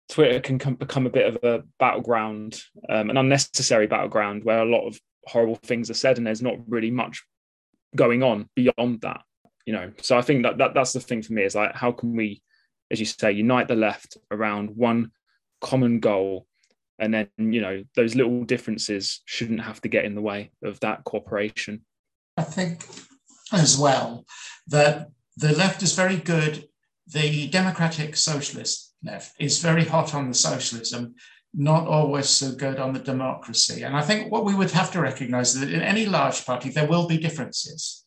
[0.09, 4.65] Twitter can come, become a bit of a battleground, um, an unnecessary battleground where a
[4.65, 7.23] lot of horrible things are said and there's not really much
[7.95, 9.21] going on beyond that.
[9.65, 11.91] You know, so I think that, that that's the thing for me is like how
[11.91, 12.41] can we,
[12.91, 15.11] as you say, unite the left around one
[15.61, 16.47] common goal,
[16.99, 20.81] and then you know those little differences shouldn't have to get in the way of
[20.81, 21.85] that cooperation.
[22.35, 22.85] I think
[23.53, 24.25] as well
[24.67, 26.67] that the left is very good
[27.07, 31.15] the democratic socialist left is very hot on the socialism,
[31.53, 33.83] not always so good on the democracy.
[33.83, 36.69] And I think what we would have to recognize is that in any large party,
[36.69, 38.05] there will be differences.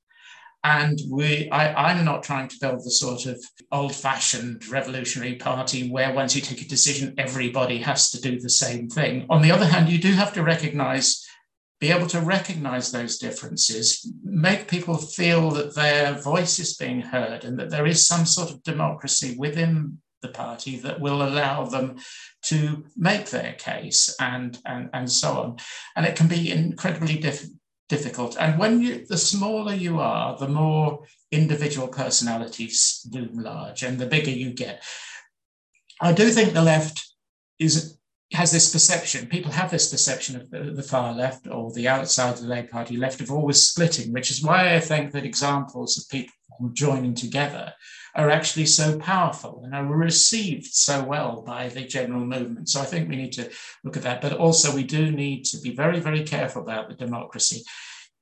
[0.64, 5.88] And we, I, I'm not trying to build the sort of old fashioned revolutionary party
[5.88, 9.26] where once you take a decision, everybody has to do the same thing.
[9.30, 11.24] On the other hand, you do have to recognize
[11.80, 17.44] be able to recognize those differences, make people feel that their voice is being heard
[17.44, 21.96] and that there is some sort of democracy within the party that will allow them
[22.42, 25.56] to make their case and, and, and so on.
[25.94, 27.48] And it can be incredibly diff-
[27.88, 28.36] difficult.
[28.40, 34.06] And when you, the smaller you are, the more individual personalities loom large and the
[34.06, 34.82] bigger you get.
[36.00, 37.06] I do think the left
[37.58, 37.98] is
[38.32, 42.34] has this perception, people have this perception of the, the, far left or the outside
[42.34, 45.96] of the Labour Party left of always splitting, which is why I think that examples
[45.96, 46.32] of people
[46.72, 47.72] joining together
[48.16, 52.68] are actually so powerful and are received so well by the general movement.
[52.68, 53.50] So I think we need to
[53.84, 54.22] look at that.
[54.22, 57.62] But also, we do need to be very, very careful about the democracy.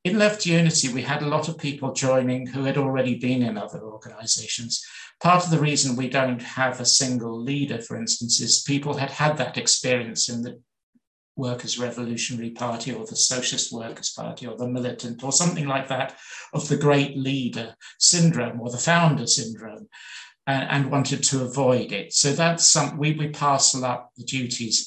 [0.04, 3.56] In Left Unity, we had a lot of people joining who had already been in
[3.56, 4.84] other organizations.
[5.22, 9.10] Part of the reason we don't have a single leader, for instance, is people had
[9.10, 10.60] had that experience in the
[11.36, 16.18] Workers' Revolutionary Party or the Socialist Workers' Party or the Militant or something like that
[16.52, 19.88] of the great leader syndrome or the founder syndrome.
[20.46, 22.12] And, and wanted to avoid it.
[22.12, 24.86] So that's some we, we parcel up the duties.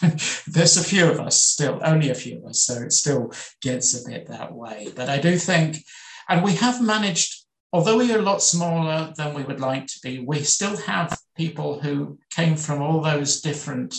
[0.46, 3.32] There's a few of us still, only a few of us, so it still
[3.62, 4.88] gets a bit that way.
[4.94, 5.84] But I do think,
[6.28, 10.00] and we have managed, although we are a lot smaller than we would like to
[10.02, 13.94] be, we still have people who came from all those different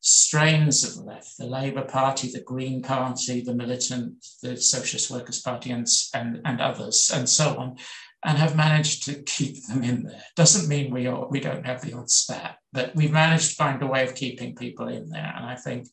[0.00, 5.42] strains of the left the Labour Party, the Green Party, the Militant, the Socialist Workers'
[5.42, 7.76] Party, and, and, and others, and so on
[8.24, 10.22] and have managed to keep them in there.
[10.36, 13.82] Doesn't mean we are, we don't have the odd spat, but we've managed to find
[13.82, 15.32] a way of keeping people in there.
[15.36, 15.88] And I think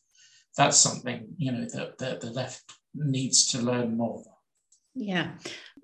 [0.56, 2.62] that's something you know that, that the left
[2.94, 4.24] needs to learn more.
[4.94, 5.32] Yeah.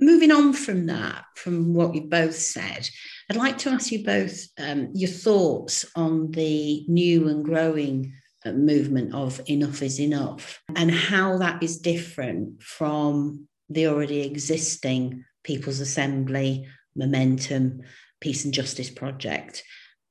[0.00, 2.88] Moving on from that, from what you both said,
[3.30, 8.14] I'd like to ask you both um, your thoughts on the new and growing
[8.44, 15.24] uh, movement of enough is enough and how that is different from the already existing
[15.44, 17.82] People's Assembly, Momentum,
[18.20, 19.64] Peace and Justice Project,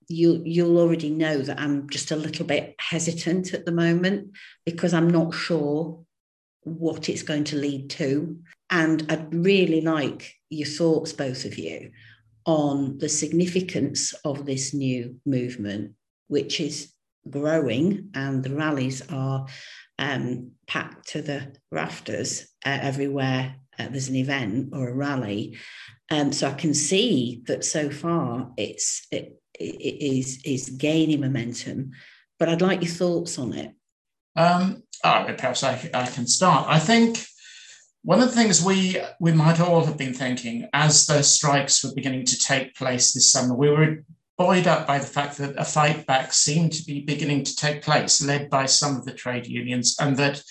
[0.07, 4.31] you, you'll already know that I'm just a little bit hesitant at the moment
[4.65, 6.03] because I'm not sure
[6.63, 8.37] what it's going to lead to.
[8.69, 11.91] And I'd really like your thoughts, both of you,
[12.45, 15.93] on the significance of this new movement,
[16.27, 16.93] which is
[17.29, 19.45] growing, and the rallies are
[19.99, 25.57] um, packed to the rafters uh, everywhere uh, there's an event or a rally.
[26.09, 31.91] Um, so I can see that so far it's it, it is is gaining momentum.
[32.39, 33.73] But I'd like your thoughts on it.
[34.35, 36.67] Um, perhaps I, I can start.
[36.67, 37.25] I think
[38.03, 41.93] one of the things we we might all have been thinking as the strikes were
[41.93, 44.03] beginning to take place this summer, we were
[44.37, 47.83] buoyed up by the fact that a fight back seemed to be beginning to take
[47.83, 50.41] place, led by some of the trade unions, and that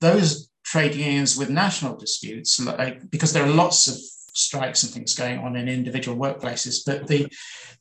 [0.00, 3.96] those trade unions with national disputes, like, because there are lots of
[4.34, 7.26] strikes and things going on in individual workplaces, but the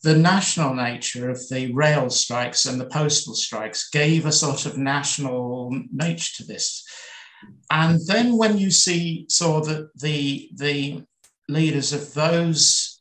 [0.03, 4.77] the national nature of the rail strikes and the postal strikes gave a sort of
[4.77, 6.86] national nature to this.
[7.71, 11.03] And then when you see saw that the the
[11.49, 12.94] leaders of those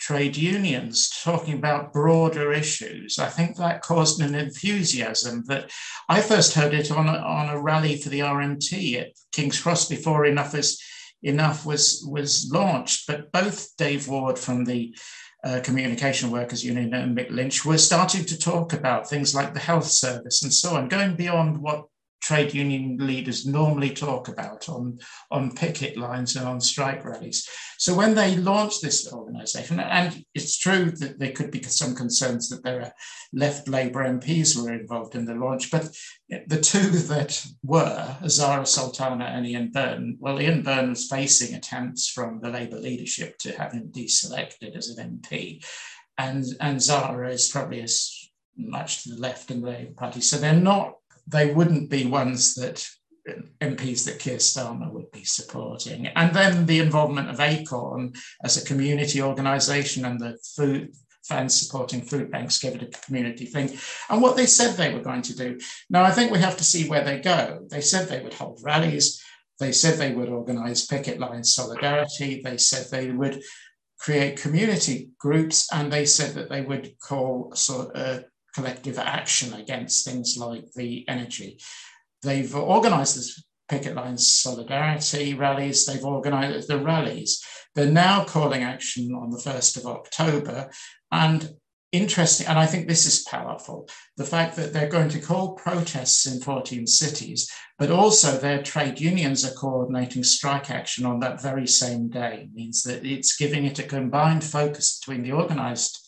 [0.00, 3.18] trade unions talking about broader issues.
[3.18, 5.70] I think that caused an enthusiasm that
[6.08, 9.88] I first heard it on a, on a rally for the RMT at King's Cross
[9.88, 10.82] before enough is
[11.22, 13.06] enough was was launched.
[13.06, 14.94] But both Dave Ward from the
[15.44, 19.60] uh, Communication Workers Union and Mick Lynch were starting to talk about things like the
[19.60, 21.84] health service and so on, going beyond what
[22.20, 24.98] trade union leaders normally talk about on,
[25.30, 27.48] on picket lines and on strike rallies.
[27.78, 32.48] So when they launched this organisation, and it's true that there could be some concerns
[32.50, 32.92] that there are
[33.32, 35.88] left Labour MPs were involved in the launch, but
[36.46, 42.08] the two that were, Zarah Sultana and Ian Byrne, well, Ian Byrne was facing attempts
[42.08, 45.64] from the Labour leadership to have him deselected as an MP.
[46.18, 50.20] And, and Zahra is probably as much to the left in the Labour Party.
[50.20, 50.94] So they're not
[51.30, 52.86] they wouldn't be ones that
[53.28, 56.06] uh, MPs that Keir Starmer would be supporting.
[56.08, 58.14] And then the involvement of ACORN
[58.44, 60.92] as a community organisation and the food
[61.24, 63.78] fans supporting food banks gave it a community thing.
[64.08, 65.58] And what they said they were going to do.
[65.88, 67.66] Now, I think we have to see where they go.
[67.70, 69.22] They said they would hold rallies.
[69.58, 72.40] They said they would organise picket line solidarity.
[72.42, 73.42] They said they would
[74.00, 78.24] create community groups, and they said that they would call sort of
[78.54, 81.58] collective action against things like the energy.
[82.22, 87.42] They've organized this picket lines solidarity rallies, they've organized the rallies.
[87.74, 90.70] They're now calling action on the 1st of October.
[91.12, 91.50] And
[91.92, 96.26] interesting, and I think this is powerful the fact that they're going to call protests
[96.26, 101.66] in 14 cities, but also their trade unions are coordinating strike action on that very
[101.66, 105.99] same day, it means that it's giving it a combined focus between the organized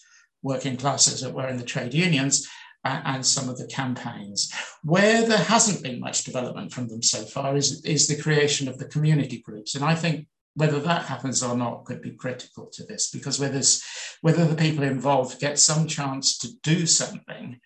[0.43, 2.49] working classes that were in the trade unions
[2.85, 4.53] uh, and some of the campaigns.
[4.83, 8.79] Where there hasn't been much development from them so far is, is the creation of
[8.79, 9.75] the community groups.
[9.75, 13.63] And I think whether that happens or not could be critical to this because whether,
[14.21, 17.59] whether the people involved get some chance to do something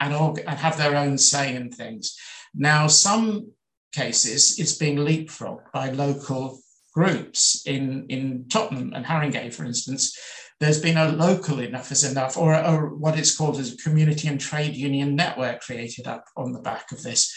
[0.00, 2.16] and, and have their own say in things.
[2.54, 3.52] Now, some
[3.92, 6.60] cases it's being leapfrogged by local
[6.94, 10.16] groups in, in Tottenham and Haringey, for instance,
[10.60, 14.28] there's been a local enough is enough, or, or what it's called as a community
[14.28, 17.34] and trade union network created up on the back of this.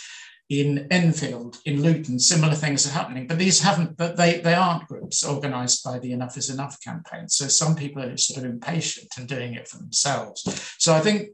[0.49, 4.87] In Enfield, in Luton, similar things are happening, but these haven't, but they, they aren't
[4.87, 7.27] groups organized by the Enough is Enough campaign.
[7.27, 10.43] So some people are sort of impatient and doing it for themselves.
[10.77, 11.31] So I think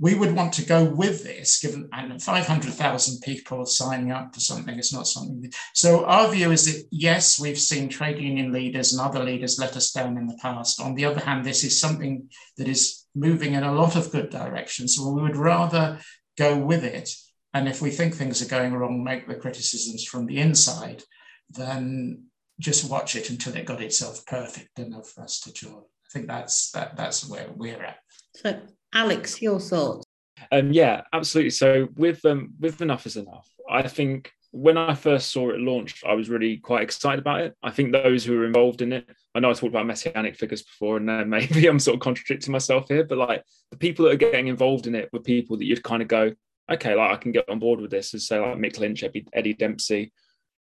[0.00, 4.78] we would want to go with this, given and 500,000 people signing up for something
[4.78, 5.50] It's not something.
[5.74, 9.76] so our view is that yes, we've seen trade union leaders and other leaders let
[9.76, 10.80] us down in the past.
[10.80, 14.30] On the other hand, this is something that is moving in a lot of good
[14.30, 14.94] directions.
[14.94, 15.98] So we would rather
[16.36, 17.10] go with it.
[17.52, 21.02] And if we think things are going wrong, make the criticisms from the inside,
[21.50, 22.24] then
[22.60, 25.72] just watch it until it got itself perfect enough for us to join.
[25.78, 27.98] I think that's that that's where we're at.
[28.34, 28.60] So
[28.92, 30.04] Alex, your thoughts?
[30.50, 31.50] Um, yeah, absolutely.
[31.50, 33.48] So with um, with enough is enough.
[33.68, 37.54] I think when I first saw it launched, I was really quite excited about it.
[37.62, 40.62] I think those who were involved in it, I know I talked about messianic figures
[40.62, 44.12] before, and uh, maybe I'm sort of contradicting myself here, but like the people that
[44.12, 46.32] are getting involved in it were people that you'd kind of go,
[46.70, 49.54] okay, like I can get on board with this, and say like Mick Lynch, Eddie
[49.54, 50.12] Dempsey,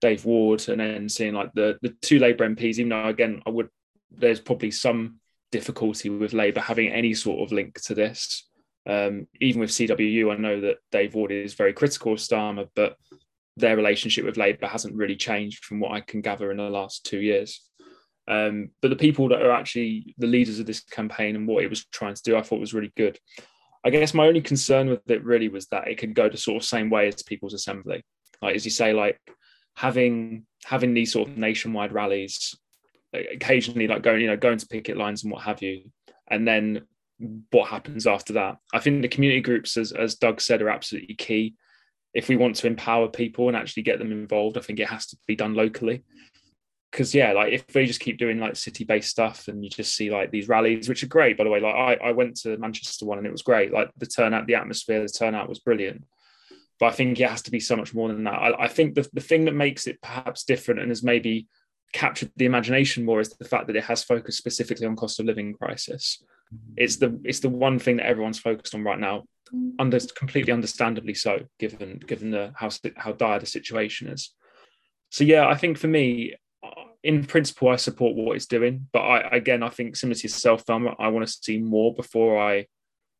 [0.00, 2.78] Dave Ward, and then seeing like the the two Labour MPs.
[2.78, 3.68] Even though again, I would
[4.10, 5.20] there's probably some
[5.52, 8.48] difficulty with Labour having any sort of link to this.
[8.88, 12.96] Um, even with CWU, I know that Dave Ward is very critical of Starmer, but
[13.56, 17.04] their relationship with Labour hasn't really changed from what I can gather in the last
[17.04, 17.62] two years.
[18.28, 21.70] Um, but the people that are actually the leaders of this campaign and what it
[21.70, 23.18] was trying to do, I thought was really good.
[23.84, 26.56] I guess my only concern with it really was that it could go the sort
[26.56, 28.04] of same way as People's Assembly.
[28.42, 29.20] Like as you say, like
[29.74, 32.56] having having these sort of nationwide rallies
[33.12, 35.90] occasionally like going you know going to picket lines and what have you.
[36.28, 36.82] And then
[37.50, 38.58] what happens after that?
[38.74, 41.54] I think the community groups as, as doug said are absolutely key.
[42.14, 45.06] If we want to empower people and actually get them involved i think it has
[45.06, 46.02] to be done locally.
[46.90, 49.94] Because yeah like if we just keep doing like city based stuff and you just
[49.94, 52.56] see like these rallies which are great by the way like I, I went to
[52.58, 53.72] manchester one and it was great.
[53.72, 56.04] Like the turnout the atmosphere the turnout was brilliant.
[56.78, 58.34] But i think it has to be so much more than that.
[58.34, 61.46] I, I think the, the thing that makes it perhaps different and is maybe
[61.92, 65.26] captured the imagination more is the fact that it has focused specifically on cost of
[65.26, 66.22] living crisis.
[66.54, 66.74] Mm-hmm.
[66.76, 69.24] It's the it's the one thing that everyone's focused on right now,
[69.78, 74.34] under completely understandably so, given given the how how dire the situation is.
[75.10, 76.70] So yeah, I think for me, uh,
[77.02, 80.62] in principle, I support what it's doing, but I again I think similar to yourself,
[80.62, 82.66] Thelma, I want to see more before I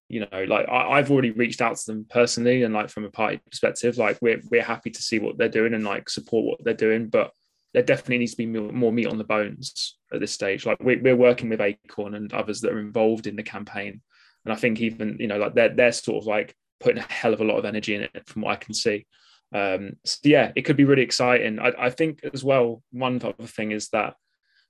[0.09, 3.11] you know like I, have already reached out to them personally and like from a
[3.11, 6.65] party perspective like we're, we're happy to see what they're doing and like support what
[6.65, 7.33] they're doing but
[7.77, 10.65] there definitely needs to be more meat on the bones at this stage.
[10.65, 14.01] Like we're, working with Acorn and others that are involved in the campaign,
[14.47, 17.35] and I think even you know like they're they're sort of like putting a hell
[17.35, 19.05] of a lot of energy in it from what I can see.
[19.55, 21.59] Um, so yeah, it could be really exciting.
[21.59, 22.83] I, I think as well.
[22.93, 24.15] One other thing is that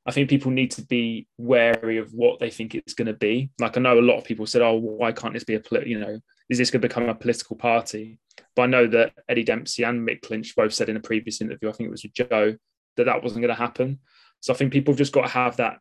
[0.05, 3.53] I think people need to be wary of what they think it's going to be.
[3.61, 5.87] Like I know a lot of people said, "Oh, why can't this be a polit-
[5.87, 6.19] you know,
[6.51, 8.19] is this going to become a political party?"
[8.57, 11.69] But I know that Eddie Dempsey and Mick Lynch both said in a previous interview,
[11.69, 12.57] I think it was with Joe,
[12.97, 14.01] that that wasn't going to happen.
[14.41, 15.79] So I think people have just got to have that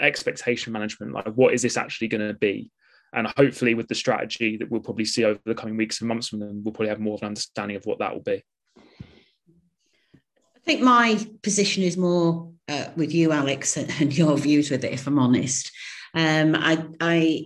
[0.00, 1.12] expectation management.
[1.12, 2.70] Like, what is this actually going to be?
[3.12, 6.28] And hopefully, with the strategy that we'll probably see over the coming weeks and months
[6.28, 8.44] from them, we'll probably have more of an understanding of what that will be.
[8.78, 14.92] I think my position is more uh, with you, Alex, and, your views with it.
[14.92, 15.70] If I'm honest,
[16.14, 17.44] um, I, I,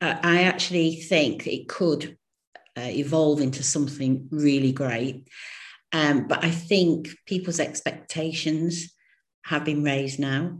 [0.00, 2.16] I actually think it could
[2.76, 5.28] uh, evolve into something really great.
[5.92, 8.92] Um, but I think people's expectations
[9.44, 10.58] have been raised now.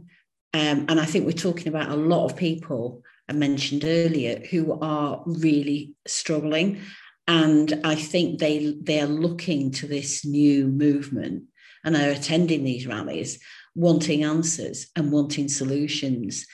[0.53, 4.77] Um, and I think we're talking about a lot of people I mentioned earlier who
[4.81, 6.81] are really struggling.
[7.27, 11.43] And I think they, they are looking to this new movement
[11.85, 13.39] and are attending these rallies,
[13.73, 16.45] wanting answers and wanting solutions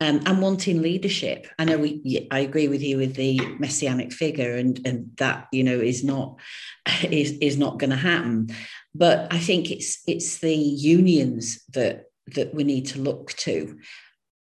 [0.00, 1.46] um, and wanting leadership.
[1.58, 5.62] I know we, I agree with you with the messianic figure, and and that you
[5.62, 6.38] know is not
[7.02, 8.48] is is not going to happen.
[8.94, 13.78] But I think it's it's the unions that that we need to look to,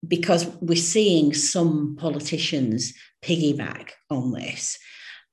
[0.07, 4.79] because we're seeing some politicians piggyback on this.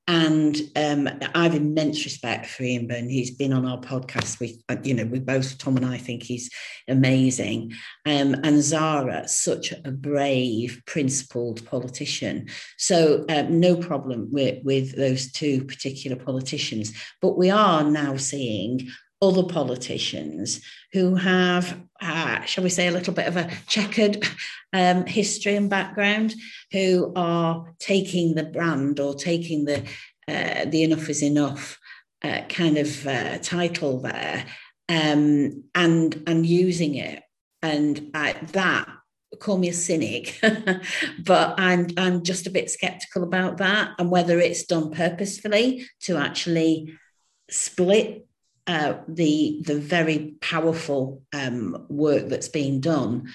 [0.08, 3.10] And um, I have immense respect for Ian Byrne.
[3.10, 4.40] He's been on our podcast.
[4.40, 6.52] We, uh, you know, we both, Tom and I, think he's
[6.88, 7.74] amazing.
[8.06, 12.50] Um, and Zarah, such a brave, principled politician.
[12.78, 16.94] So um, no problem with, with those two particular politicians.
[17.20, 18.88] But we are now seeing
[19.28, 20.62] other politicians
[20.94, 24.24] who have, uh, shall we say, a little bit of a checkered
[24.74, 26.34] um, history and background,
[26.72, 29.84] who are taking the brand or taking the
[30.28, 31.78] uh, the enough is enough
[32.24, 34.46] uh, kind of uh, title there,
[34.90, 37.22] um, and and using it,
[37.62, 38.88] and that
[39.40, 40.40] call me a cynic,
[41.24, 46.18] but I'm I'm just a bit skeptical about that and whether it's done purposefully to
[46.18, 46.94] actually
[47.50, 48.28] split
[48.68, 53.30] uh, the the very powerful um, work that's being done,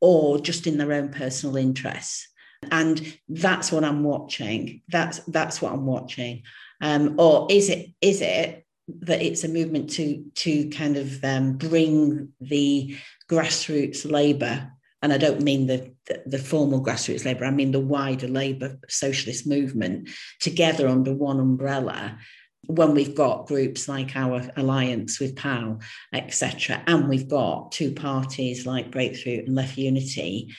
[0.00, 2.28] or just in their own personal interests.
[2.70, 4.82] And that's what I'm watching.
[4.88, 6.42] That's that's what I'm watching.
[6.80, 11.56] Um, or is it is it that it's a movement to to kind of um,
[11.56, 12.96] bring the
[13.30, 14.70] grassroots labour
[15.04, 18.78] and I don't mean the, the, the, formal grassroots labour, I mean the wider labour
[18.88, 20.08] socialist movement
[20.40, 22.18] together under one umbrella
[22.66, 25.80] when we've got groups like our alliance with PAL,
[26.12, 30.54] etc., and we've got two parties like Breakthrough and Left Unity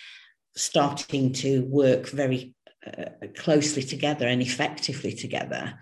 [0.56, 2.54] starting to work very
[2.86, 3.06] uh,
[3.38, 5.80] closely together and effectively together.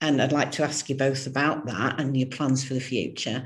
[0.00, 3.44] And I'd like to ask you both about that and your plans for the future.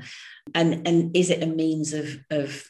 [0.53, 2.69] And, and is it a means of, of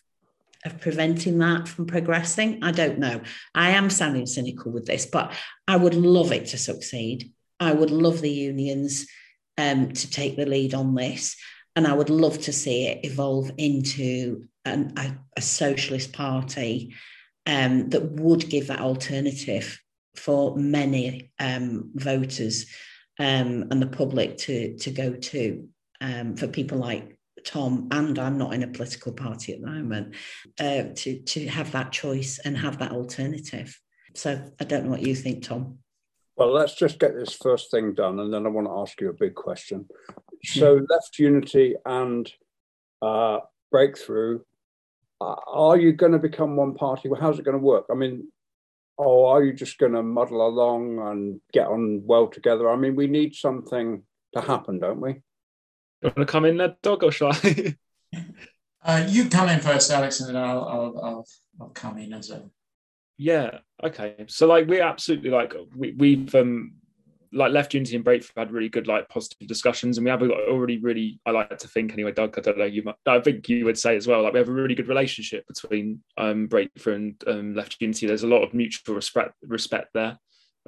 [0.66, 2.64] of preventing that from progressing?
[2.64, 3.22] I don't know.
[3.54, 5.34] I am sounding cynical with this, but
[5.68, 7.34] I would love it to succeed.
[7.60, 9.08] I would love the unions
[9.58, 11.36] um, to take the lead on this.
[11.76, 16.93] And I would love to see it evolve into an, a, a, socialist party
[17.47, 19.80] um, that would give that alternative
[20.16, 22.68] for many um, voters
[23.20, 25.68] um, and the public to, to go to
[25.99, 30.16] um, for people like Tom, and I'm not in a political party at the moment,
[30.60, 33.78] uh, to to have that choice and have that alternative.
[34.16, 35.80] So I don't know what you think, Tom.
[36.36, 39.09] Well, let's just get this first thing done, and then I want to ask you
[39.09, 39.88] a big question.
[40.43, 40.86] So, hmm.
[40.89, 42.31] Left Unity and
[43.01, 43.39] uh,
[43.71, 44.39] Breakthrough,
[45.21, 47.07] uh, are you going to become one party?
[47.07, 47.86] Well, how's it going to work?
[47.91, 48.27] I mean,
[48.97, 52.69] or are you just going to muddle along and get on well together?
[52.69, 54.03] I mean, we need something
[54.34, 55.11] to happen, don't we?
[56.01, 57.75] You want to come in there, Doug, or shall I?
[58.84, 61.27] uh, you come in first, Alex, and then I'll, I'll, I'll,
[61.61, 62.51] I'll come in as well.
[63.24, 63.59] Yeah.
[63.82, 64.26] Okay.
[64.28, 66.74] So like we absolutely like we, we've um
[67.32, 70.78] like left unity and breakthrough had really good like positive discussions and we have already
[70.78, 73.65] really i like to think anyway doug i don't know you might, i think you
[73.65, 77.24] would say as well like we have a really good relationship between um breakthrough and
[77.26, 80.15] um, left unity there's a lot of mutual respect respect there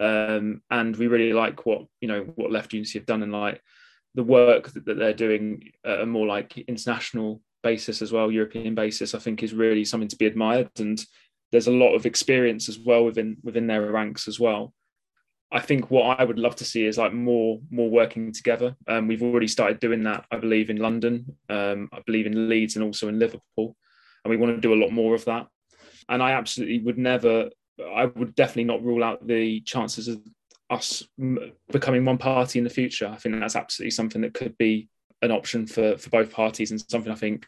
[0.01, 3.62] um and we really like what you know what left unity have done and like
[4.16, 8.76] the work that, that they're doing at a more like international basis as well, European
[8.76, 10.70] basis, I think is really something to be admired.
[10.78, 11.03] And
[11.52, 14.74] there's a lot of experience as well within within their ranks as well.
[15.52, 18.76] I think what I would love to see is like more more working together.
[18.88, 22.76] Um, we've already started doing that, I believe, in London, um, I believe in Leeds,
[22.76, 23.76] and also in Liverpool,
[24.24, 25.48] and we want to do a lot more of that.
[26.10, 27.50] And I absolutely would never,
[27.96, 30.22] I would definitely not rule out the chances of
[30.70, 31.04] us
[31.72, 33.08] becoming one party in the future.
[33.08, 34.89] I think that's absolutely something that could be
[35.22, 37.48] an option for for both parties and something I think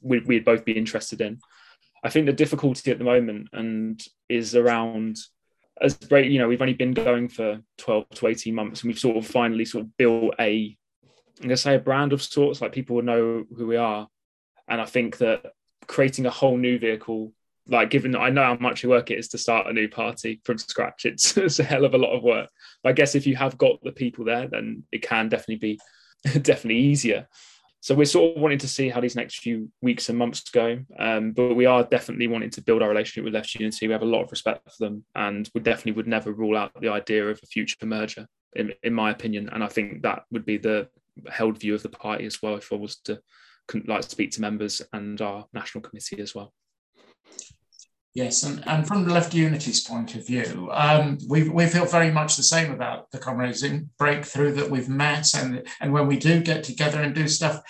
[0.00, 1.38] we'd, we'd both be interested in.
[2.02, 5.18] I think the difficulty at the moment and is around
[5.80, 8.98] as great, you know, we've only been going for 12 to 18 months and we've
[8.98, 10.76] sort of finally sort of built a
[11.40, 14.06] I'm gonna say a brand of sorts, like people will know who we are.
[14.68, 15.52] And I think that
[15.88, 17.32] creating a whole new vehicle
[17.68, 20.40] like given that I know how much work it is to start a new party
[20.44, 22.50] from scratch, it's, it's a hell of a lot of work.
[22.82, 25.80] But I guess if you have got the people there, then it can definitely be
[26.40, 27.28] definitely easier.
[27.82, 30.78] So we're sort of wanting to see how these next few weeks and months go.
[31.00, 33.88] Um, but we are definitely wanting to build our relationship with Left Unity.
[33.88, 36.80] We have a lot of respect for them, and we definitely would never rule out
[36.80, 39.48] the idea of a future merger, in, in my opinion.
[39.48, 40.88] And I think that would be the
[41.28, 43.20] held view of the party as well if I was to
[43.86, 46.52] like speak to members and our national committee as well.
[48.14, 52.10] Yes, and, and from the Left Unity's point of view, um, we, we feel very
[52.10, 56.18] much the same about the comrades in Breakthrough that we've met, and and when we
[56.18, 57.62] do get together and do stuff,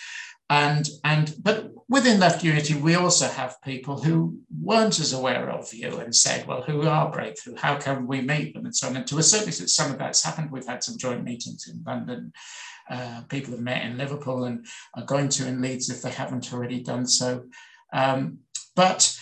[0.51, 5.73] and and but within Left Unity, we also have people who weren't as aware of
[5.73, 7.57] you and said, well, who are Breakthrough?
[7.57, 8.65] How can we meet them?
[8.65, 8.97] And so on.
[8.97, 10.51] And to a certain extent, some of that's happened.
[10.51, 12.33] We've had some joint meetings in London.
[12.91, 14.67] Uh, people have met in Liverpool and
[14.97, 17.45] are going to in Leeds if they haven't already done so.
[17.93, 18.39] Um,
[18.75, 19.17] but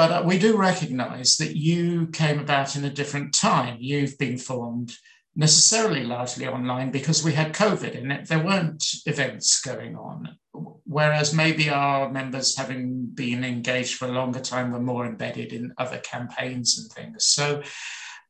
[0.00, 3.76] but uh, we do recognize that you came about in a different time.
[3.80, 4.96] You've been formed
[5.36, 10.38] necessarily largely online because we had COVID and there weren't events going on.
[10.84, 15.74] Whereas maybe our members, having been engaged for a longer time, were more embedded in
[15.76, 17.26] other campaigns and things.
[17.26, 17.62] So,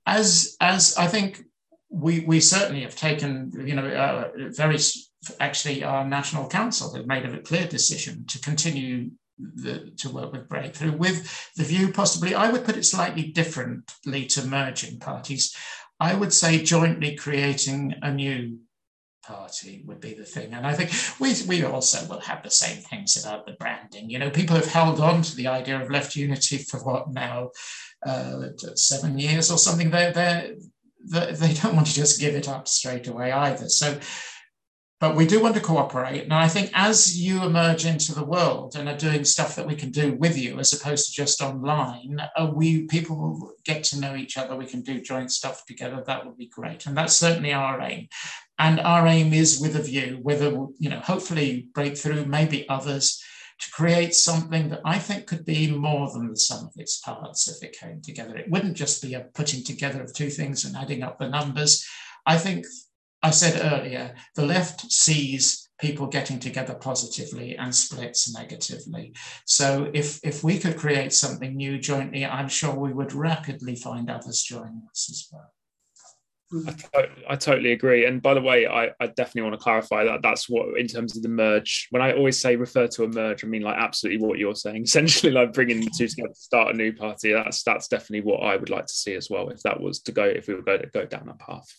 [0.07, 1.41] as as I think
[1.89, 4.79] we we certainly have taken, you know, uh, very
[5.39, 9.11] actually our national council have made a clear decision to continue
[9.55, 14.27] the, to work with Breakthrough, with the view possibly, I would put it slightly differently
[14.27, 15.55] to merging parties.
[15.99, 18.59] I would say jointly creating a new
[19.23, 20.53] party would be the thing.
[20.55, 24.11] And I think we, we also will have the same things about the branding.
[24.11, 27.51] You know, people have held on to the idea of left unity for what now,
[28.07, 29.91] uh, seven years or something.
[29.91, 30.55] They're, they're,
[31.33, 33.69] they don't want to just give it up straight away either.
[33.69, 33.99] So
[35.01, 36.25] but we do want to cooperate.
[36.25, 39.75] And I think as you emerge into the world and are doing stuff that we
[39.75, 44.15] can do with you, as opposed to just online, uh, we people get to know
[44.15, 44.55] each other.
[44.55, 46.05] We can do joint stuff together.
[46.07, 48.09] That would be great, and that's certainly our aim.
[48.59, 53.23] And our aim is with a view, whether you know, hopefully breakthrough, maybe others,
[53.61, 57.49] to create something that I think could be more than the sum of its parts
[57.49, 58.37] if it came together.
[58.37, 61.87] It wouldn't just be a putting together of two things and adding up the numbers.
[62.27, 62.67] I think
[63.23, 69.15] I said earlier, the left sees people getting together positively and splits negatively.
[69.47, 74.11] So if, if we could create something new jointly, I'm sure we would rapidly find
[74.11, 75.53] others joining us as well.
[76.51, 76.69] Hmm.
[76.69, 78.07] I, to- I, totally agree.
[78.07, 81.17] And by the way, I, I, definitely want to clarify that that's what, in terms
[81.17, 84.27] of the merge, when I always say refer to a merge, I mean like absolutely
[84.27, 84.83] what you're saying.
[84.83, 87.33] Essentially, like bringing the two together to start a new party.
[87.33, 89.51] That's that's definitely what I would like to see as well.
[89.51, 91.73] If that was to go, if we were going to go down that path.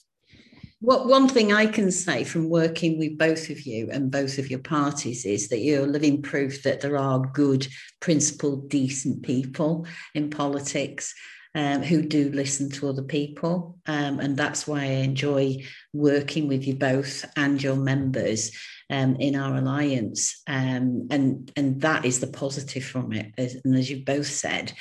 [0.82, 4.50] What one thing I can say from working with both of you and both of
[4.50, 7.68] your parties is that you're living proof that there are good,
[8.00, 11.14] principled, decent people in politics.
[11.54, 13.78] Um, who do listen to other people.
[13.86, 18.52] Um, and that's why I enjoy working with you both and your members
[18.90, 20.42] um, in our alliance.
[20.48, 23.34] Um, and, and that is the positive from it.
[23.38, 24.72] As, and as you both said,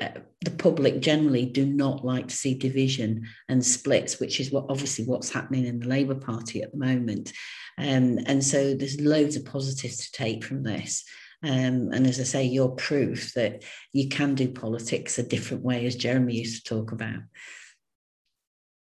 [0.00, 0.08] uh,
[0.44, 5.04] the public generally do not like to see division and splits, which is what obviously
[5.04, 7.32] what's happening in the Labour Party at the moment.
[7.78, 11.04] Um, and so there's loads of positives to take from this.
[11.42, 15.86] Um, and as I say, you're proof that you can do politics a different way,
[15.86, 17.20] as Jeremy used to talk about.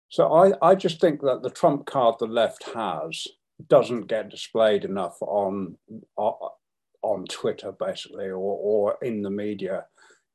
[0.10, 3.26] So I, I just think that the trump card the left has
[3.68, 5.78] doesn't get displayed enough on
[6.18, 6.32] uh,
[7.01, 9.86] on Twitter, basically, or, or in the media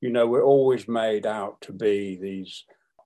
[0.01, 2.65] you know, we're always made out to be these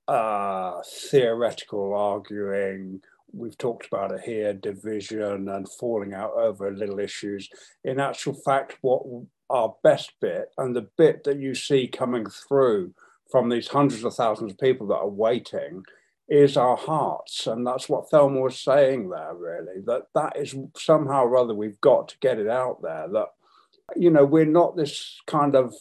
[0.09, 0.81] uh,
[1.11, 3.01] theoretical arguing.
[3.33, 7.49] We've talked about it here division and falling out over little issues.
[7.85, 9.03] In actual fact, what
[9.49, 12.95] our best bit and the bit that you see coming through
[13.31, 15.83] from these hundreds of thousands of people that are waiting
[16.29, 21.25] is our hearts and that's what thelma was saying there really that that is somehow
[21.25, 23.27] or other we've got to get it out there that
[23.97, 25.75] you know we're not this kind of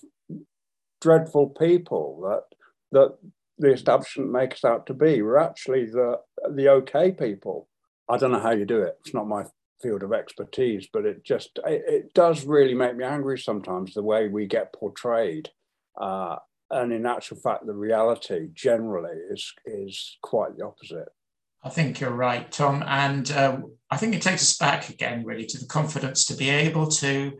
[1.01, 2.43] dreadful people that
[2.91, 3.17] that
[3.57, 5.21] the establishment makes out to be.
[5.21, 6.19] We're actually the
[6.53, 7.67] the okay people.
[8.09, 8.97] I don't know how you do it.
[9.01, 9.45] It's not my
[9.81, 14.03] field of expertise, but it just it, it does really make me angry sometimes the
[14.03, 15.49] way we get portrayed.
[15.99, 16.37] Uh,
[16.69, 21.09] and in actual fact, the reality generally is is quite the opposite.
[21.63, 23.59] I think you're right, Tom, and uh,
[23.91, 27.33] I think it takes us back again, really, to the confidence to be able to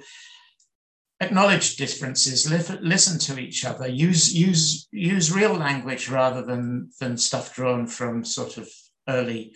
[1.22, 2.49] acknowledge differences,
[2.82, 8.26] listen to each other, use use use real language rather than than stuff drawn from
[8.26, 8.67] sort of
[9.07, 9.53] early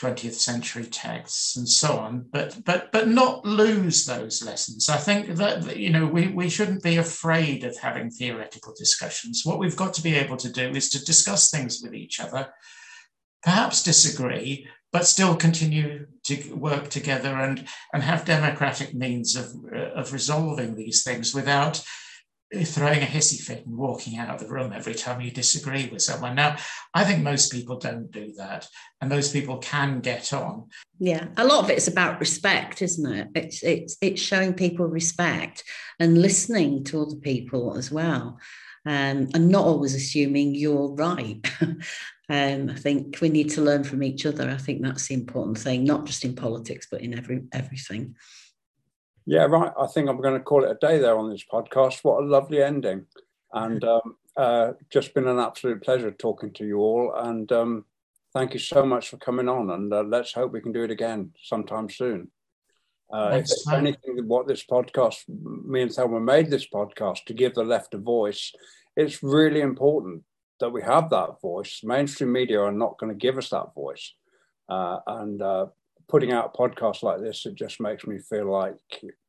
[0.00, 4.88] 20th century texts and so on, but but but not lose those lessons.
[4.88, 9.42] I think that you know we, we shouldn't be afraid of having theoretical discussions.
[9.44, 12.48] What we've got to be able to do is to discuss things with each other,
[13.42, 20.12] perhaps disagree, but still continue to work together and, and have democratic means of, of
[20.12, 21.82] resolving these things without
[22.64, 26.02] throwing a hissy fit and walking out of the room every time you disagree with
[26.02, 26.34] someone.
[26.34, 26.56] Now,
[26.92, 28.66] I think most people don't do that,
[29.00, 30.66] and most people can get on.
[30.98, 33.28] Yeah, a lot of it's about respect, isn't it?
[33.34, 35.62] It's it's it's showing people respect
[36.00, 38.38] and listening to other people as well,
[38.84, 41.40] um, and not always assuming you're right.
[42.30, 44.48] Um, I think we need to learn from each other.
[44.48, 48.14] I think that's the important thing, not just in politics, but in every everything.
[49.26, 49.72] Yeah, right.
[49.76, 52.04] I think I'm going to call it a day there on this podcast.
[52.04, 53.06] What a lovely ending.
[53.52, 57.12] And um, uh, just been an absolute pleasure talking to you all.
[57.16, 57.84] And um,
[58.32, 59.70] thank you so much for coming on.
[59.70, 62.30] And uh, let's hope we can do it again sometime soon.
[63.12, 67.64] Uh, if anything, what this podcast, me and Thelma made this podcast to give the
[67.64, 68.52] left a voice.
[68.96, 70.22] It's really important
[70.60, 71.80] that we have that voice.
[71.82, 74.14] Mainstream media are not going to give us that voice.
[74.68, 75.66] Uh, and uh,
[76.08, 78.76] putting out podcasts like this, it just makes me feel like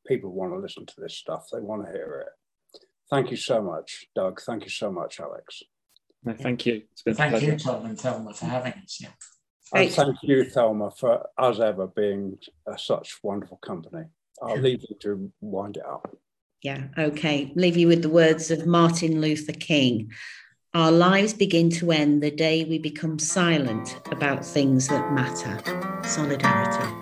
[0.06, 1.46] people want to listen to this stuff.
[1.52, 2.80] They want to hear it.
[3.10, 4.40] Thank you so much, Doug.
[4.40, 5.62] Thank you so much, Alex.
[6.24, 6.82] No, thank you.
[7.14, 8.98] thank you, Tom and Thelma, for having us.
[9.00, 9.08] Yeah.
[9.74, 14.04] And thank you, Thelma, for as ever being uh, such wonderful company.
[14.42, 16.14] I'll leave you to wind it up.
[16.62, 17.52] Yeah, okay.
[17.56, 20.12] Leave you with the words of Martin Luther King.
[20.74, 25.60] Our lives begin to end the day we become silent about things that matter.
[26.02, 27.01] Solidarity.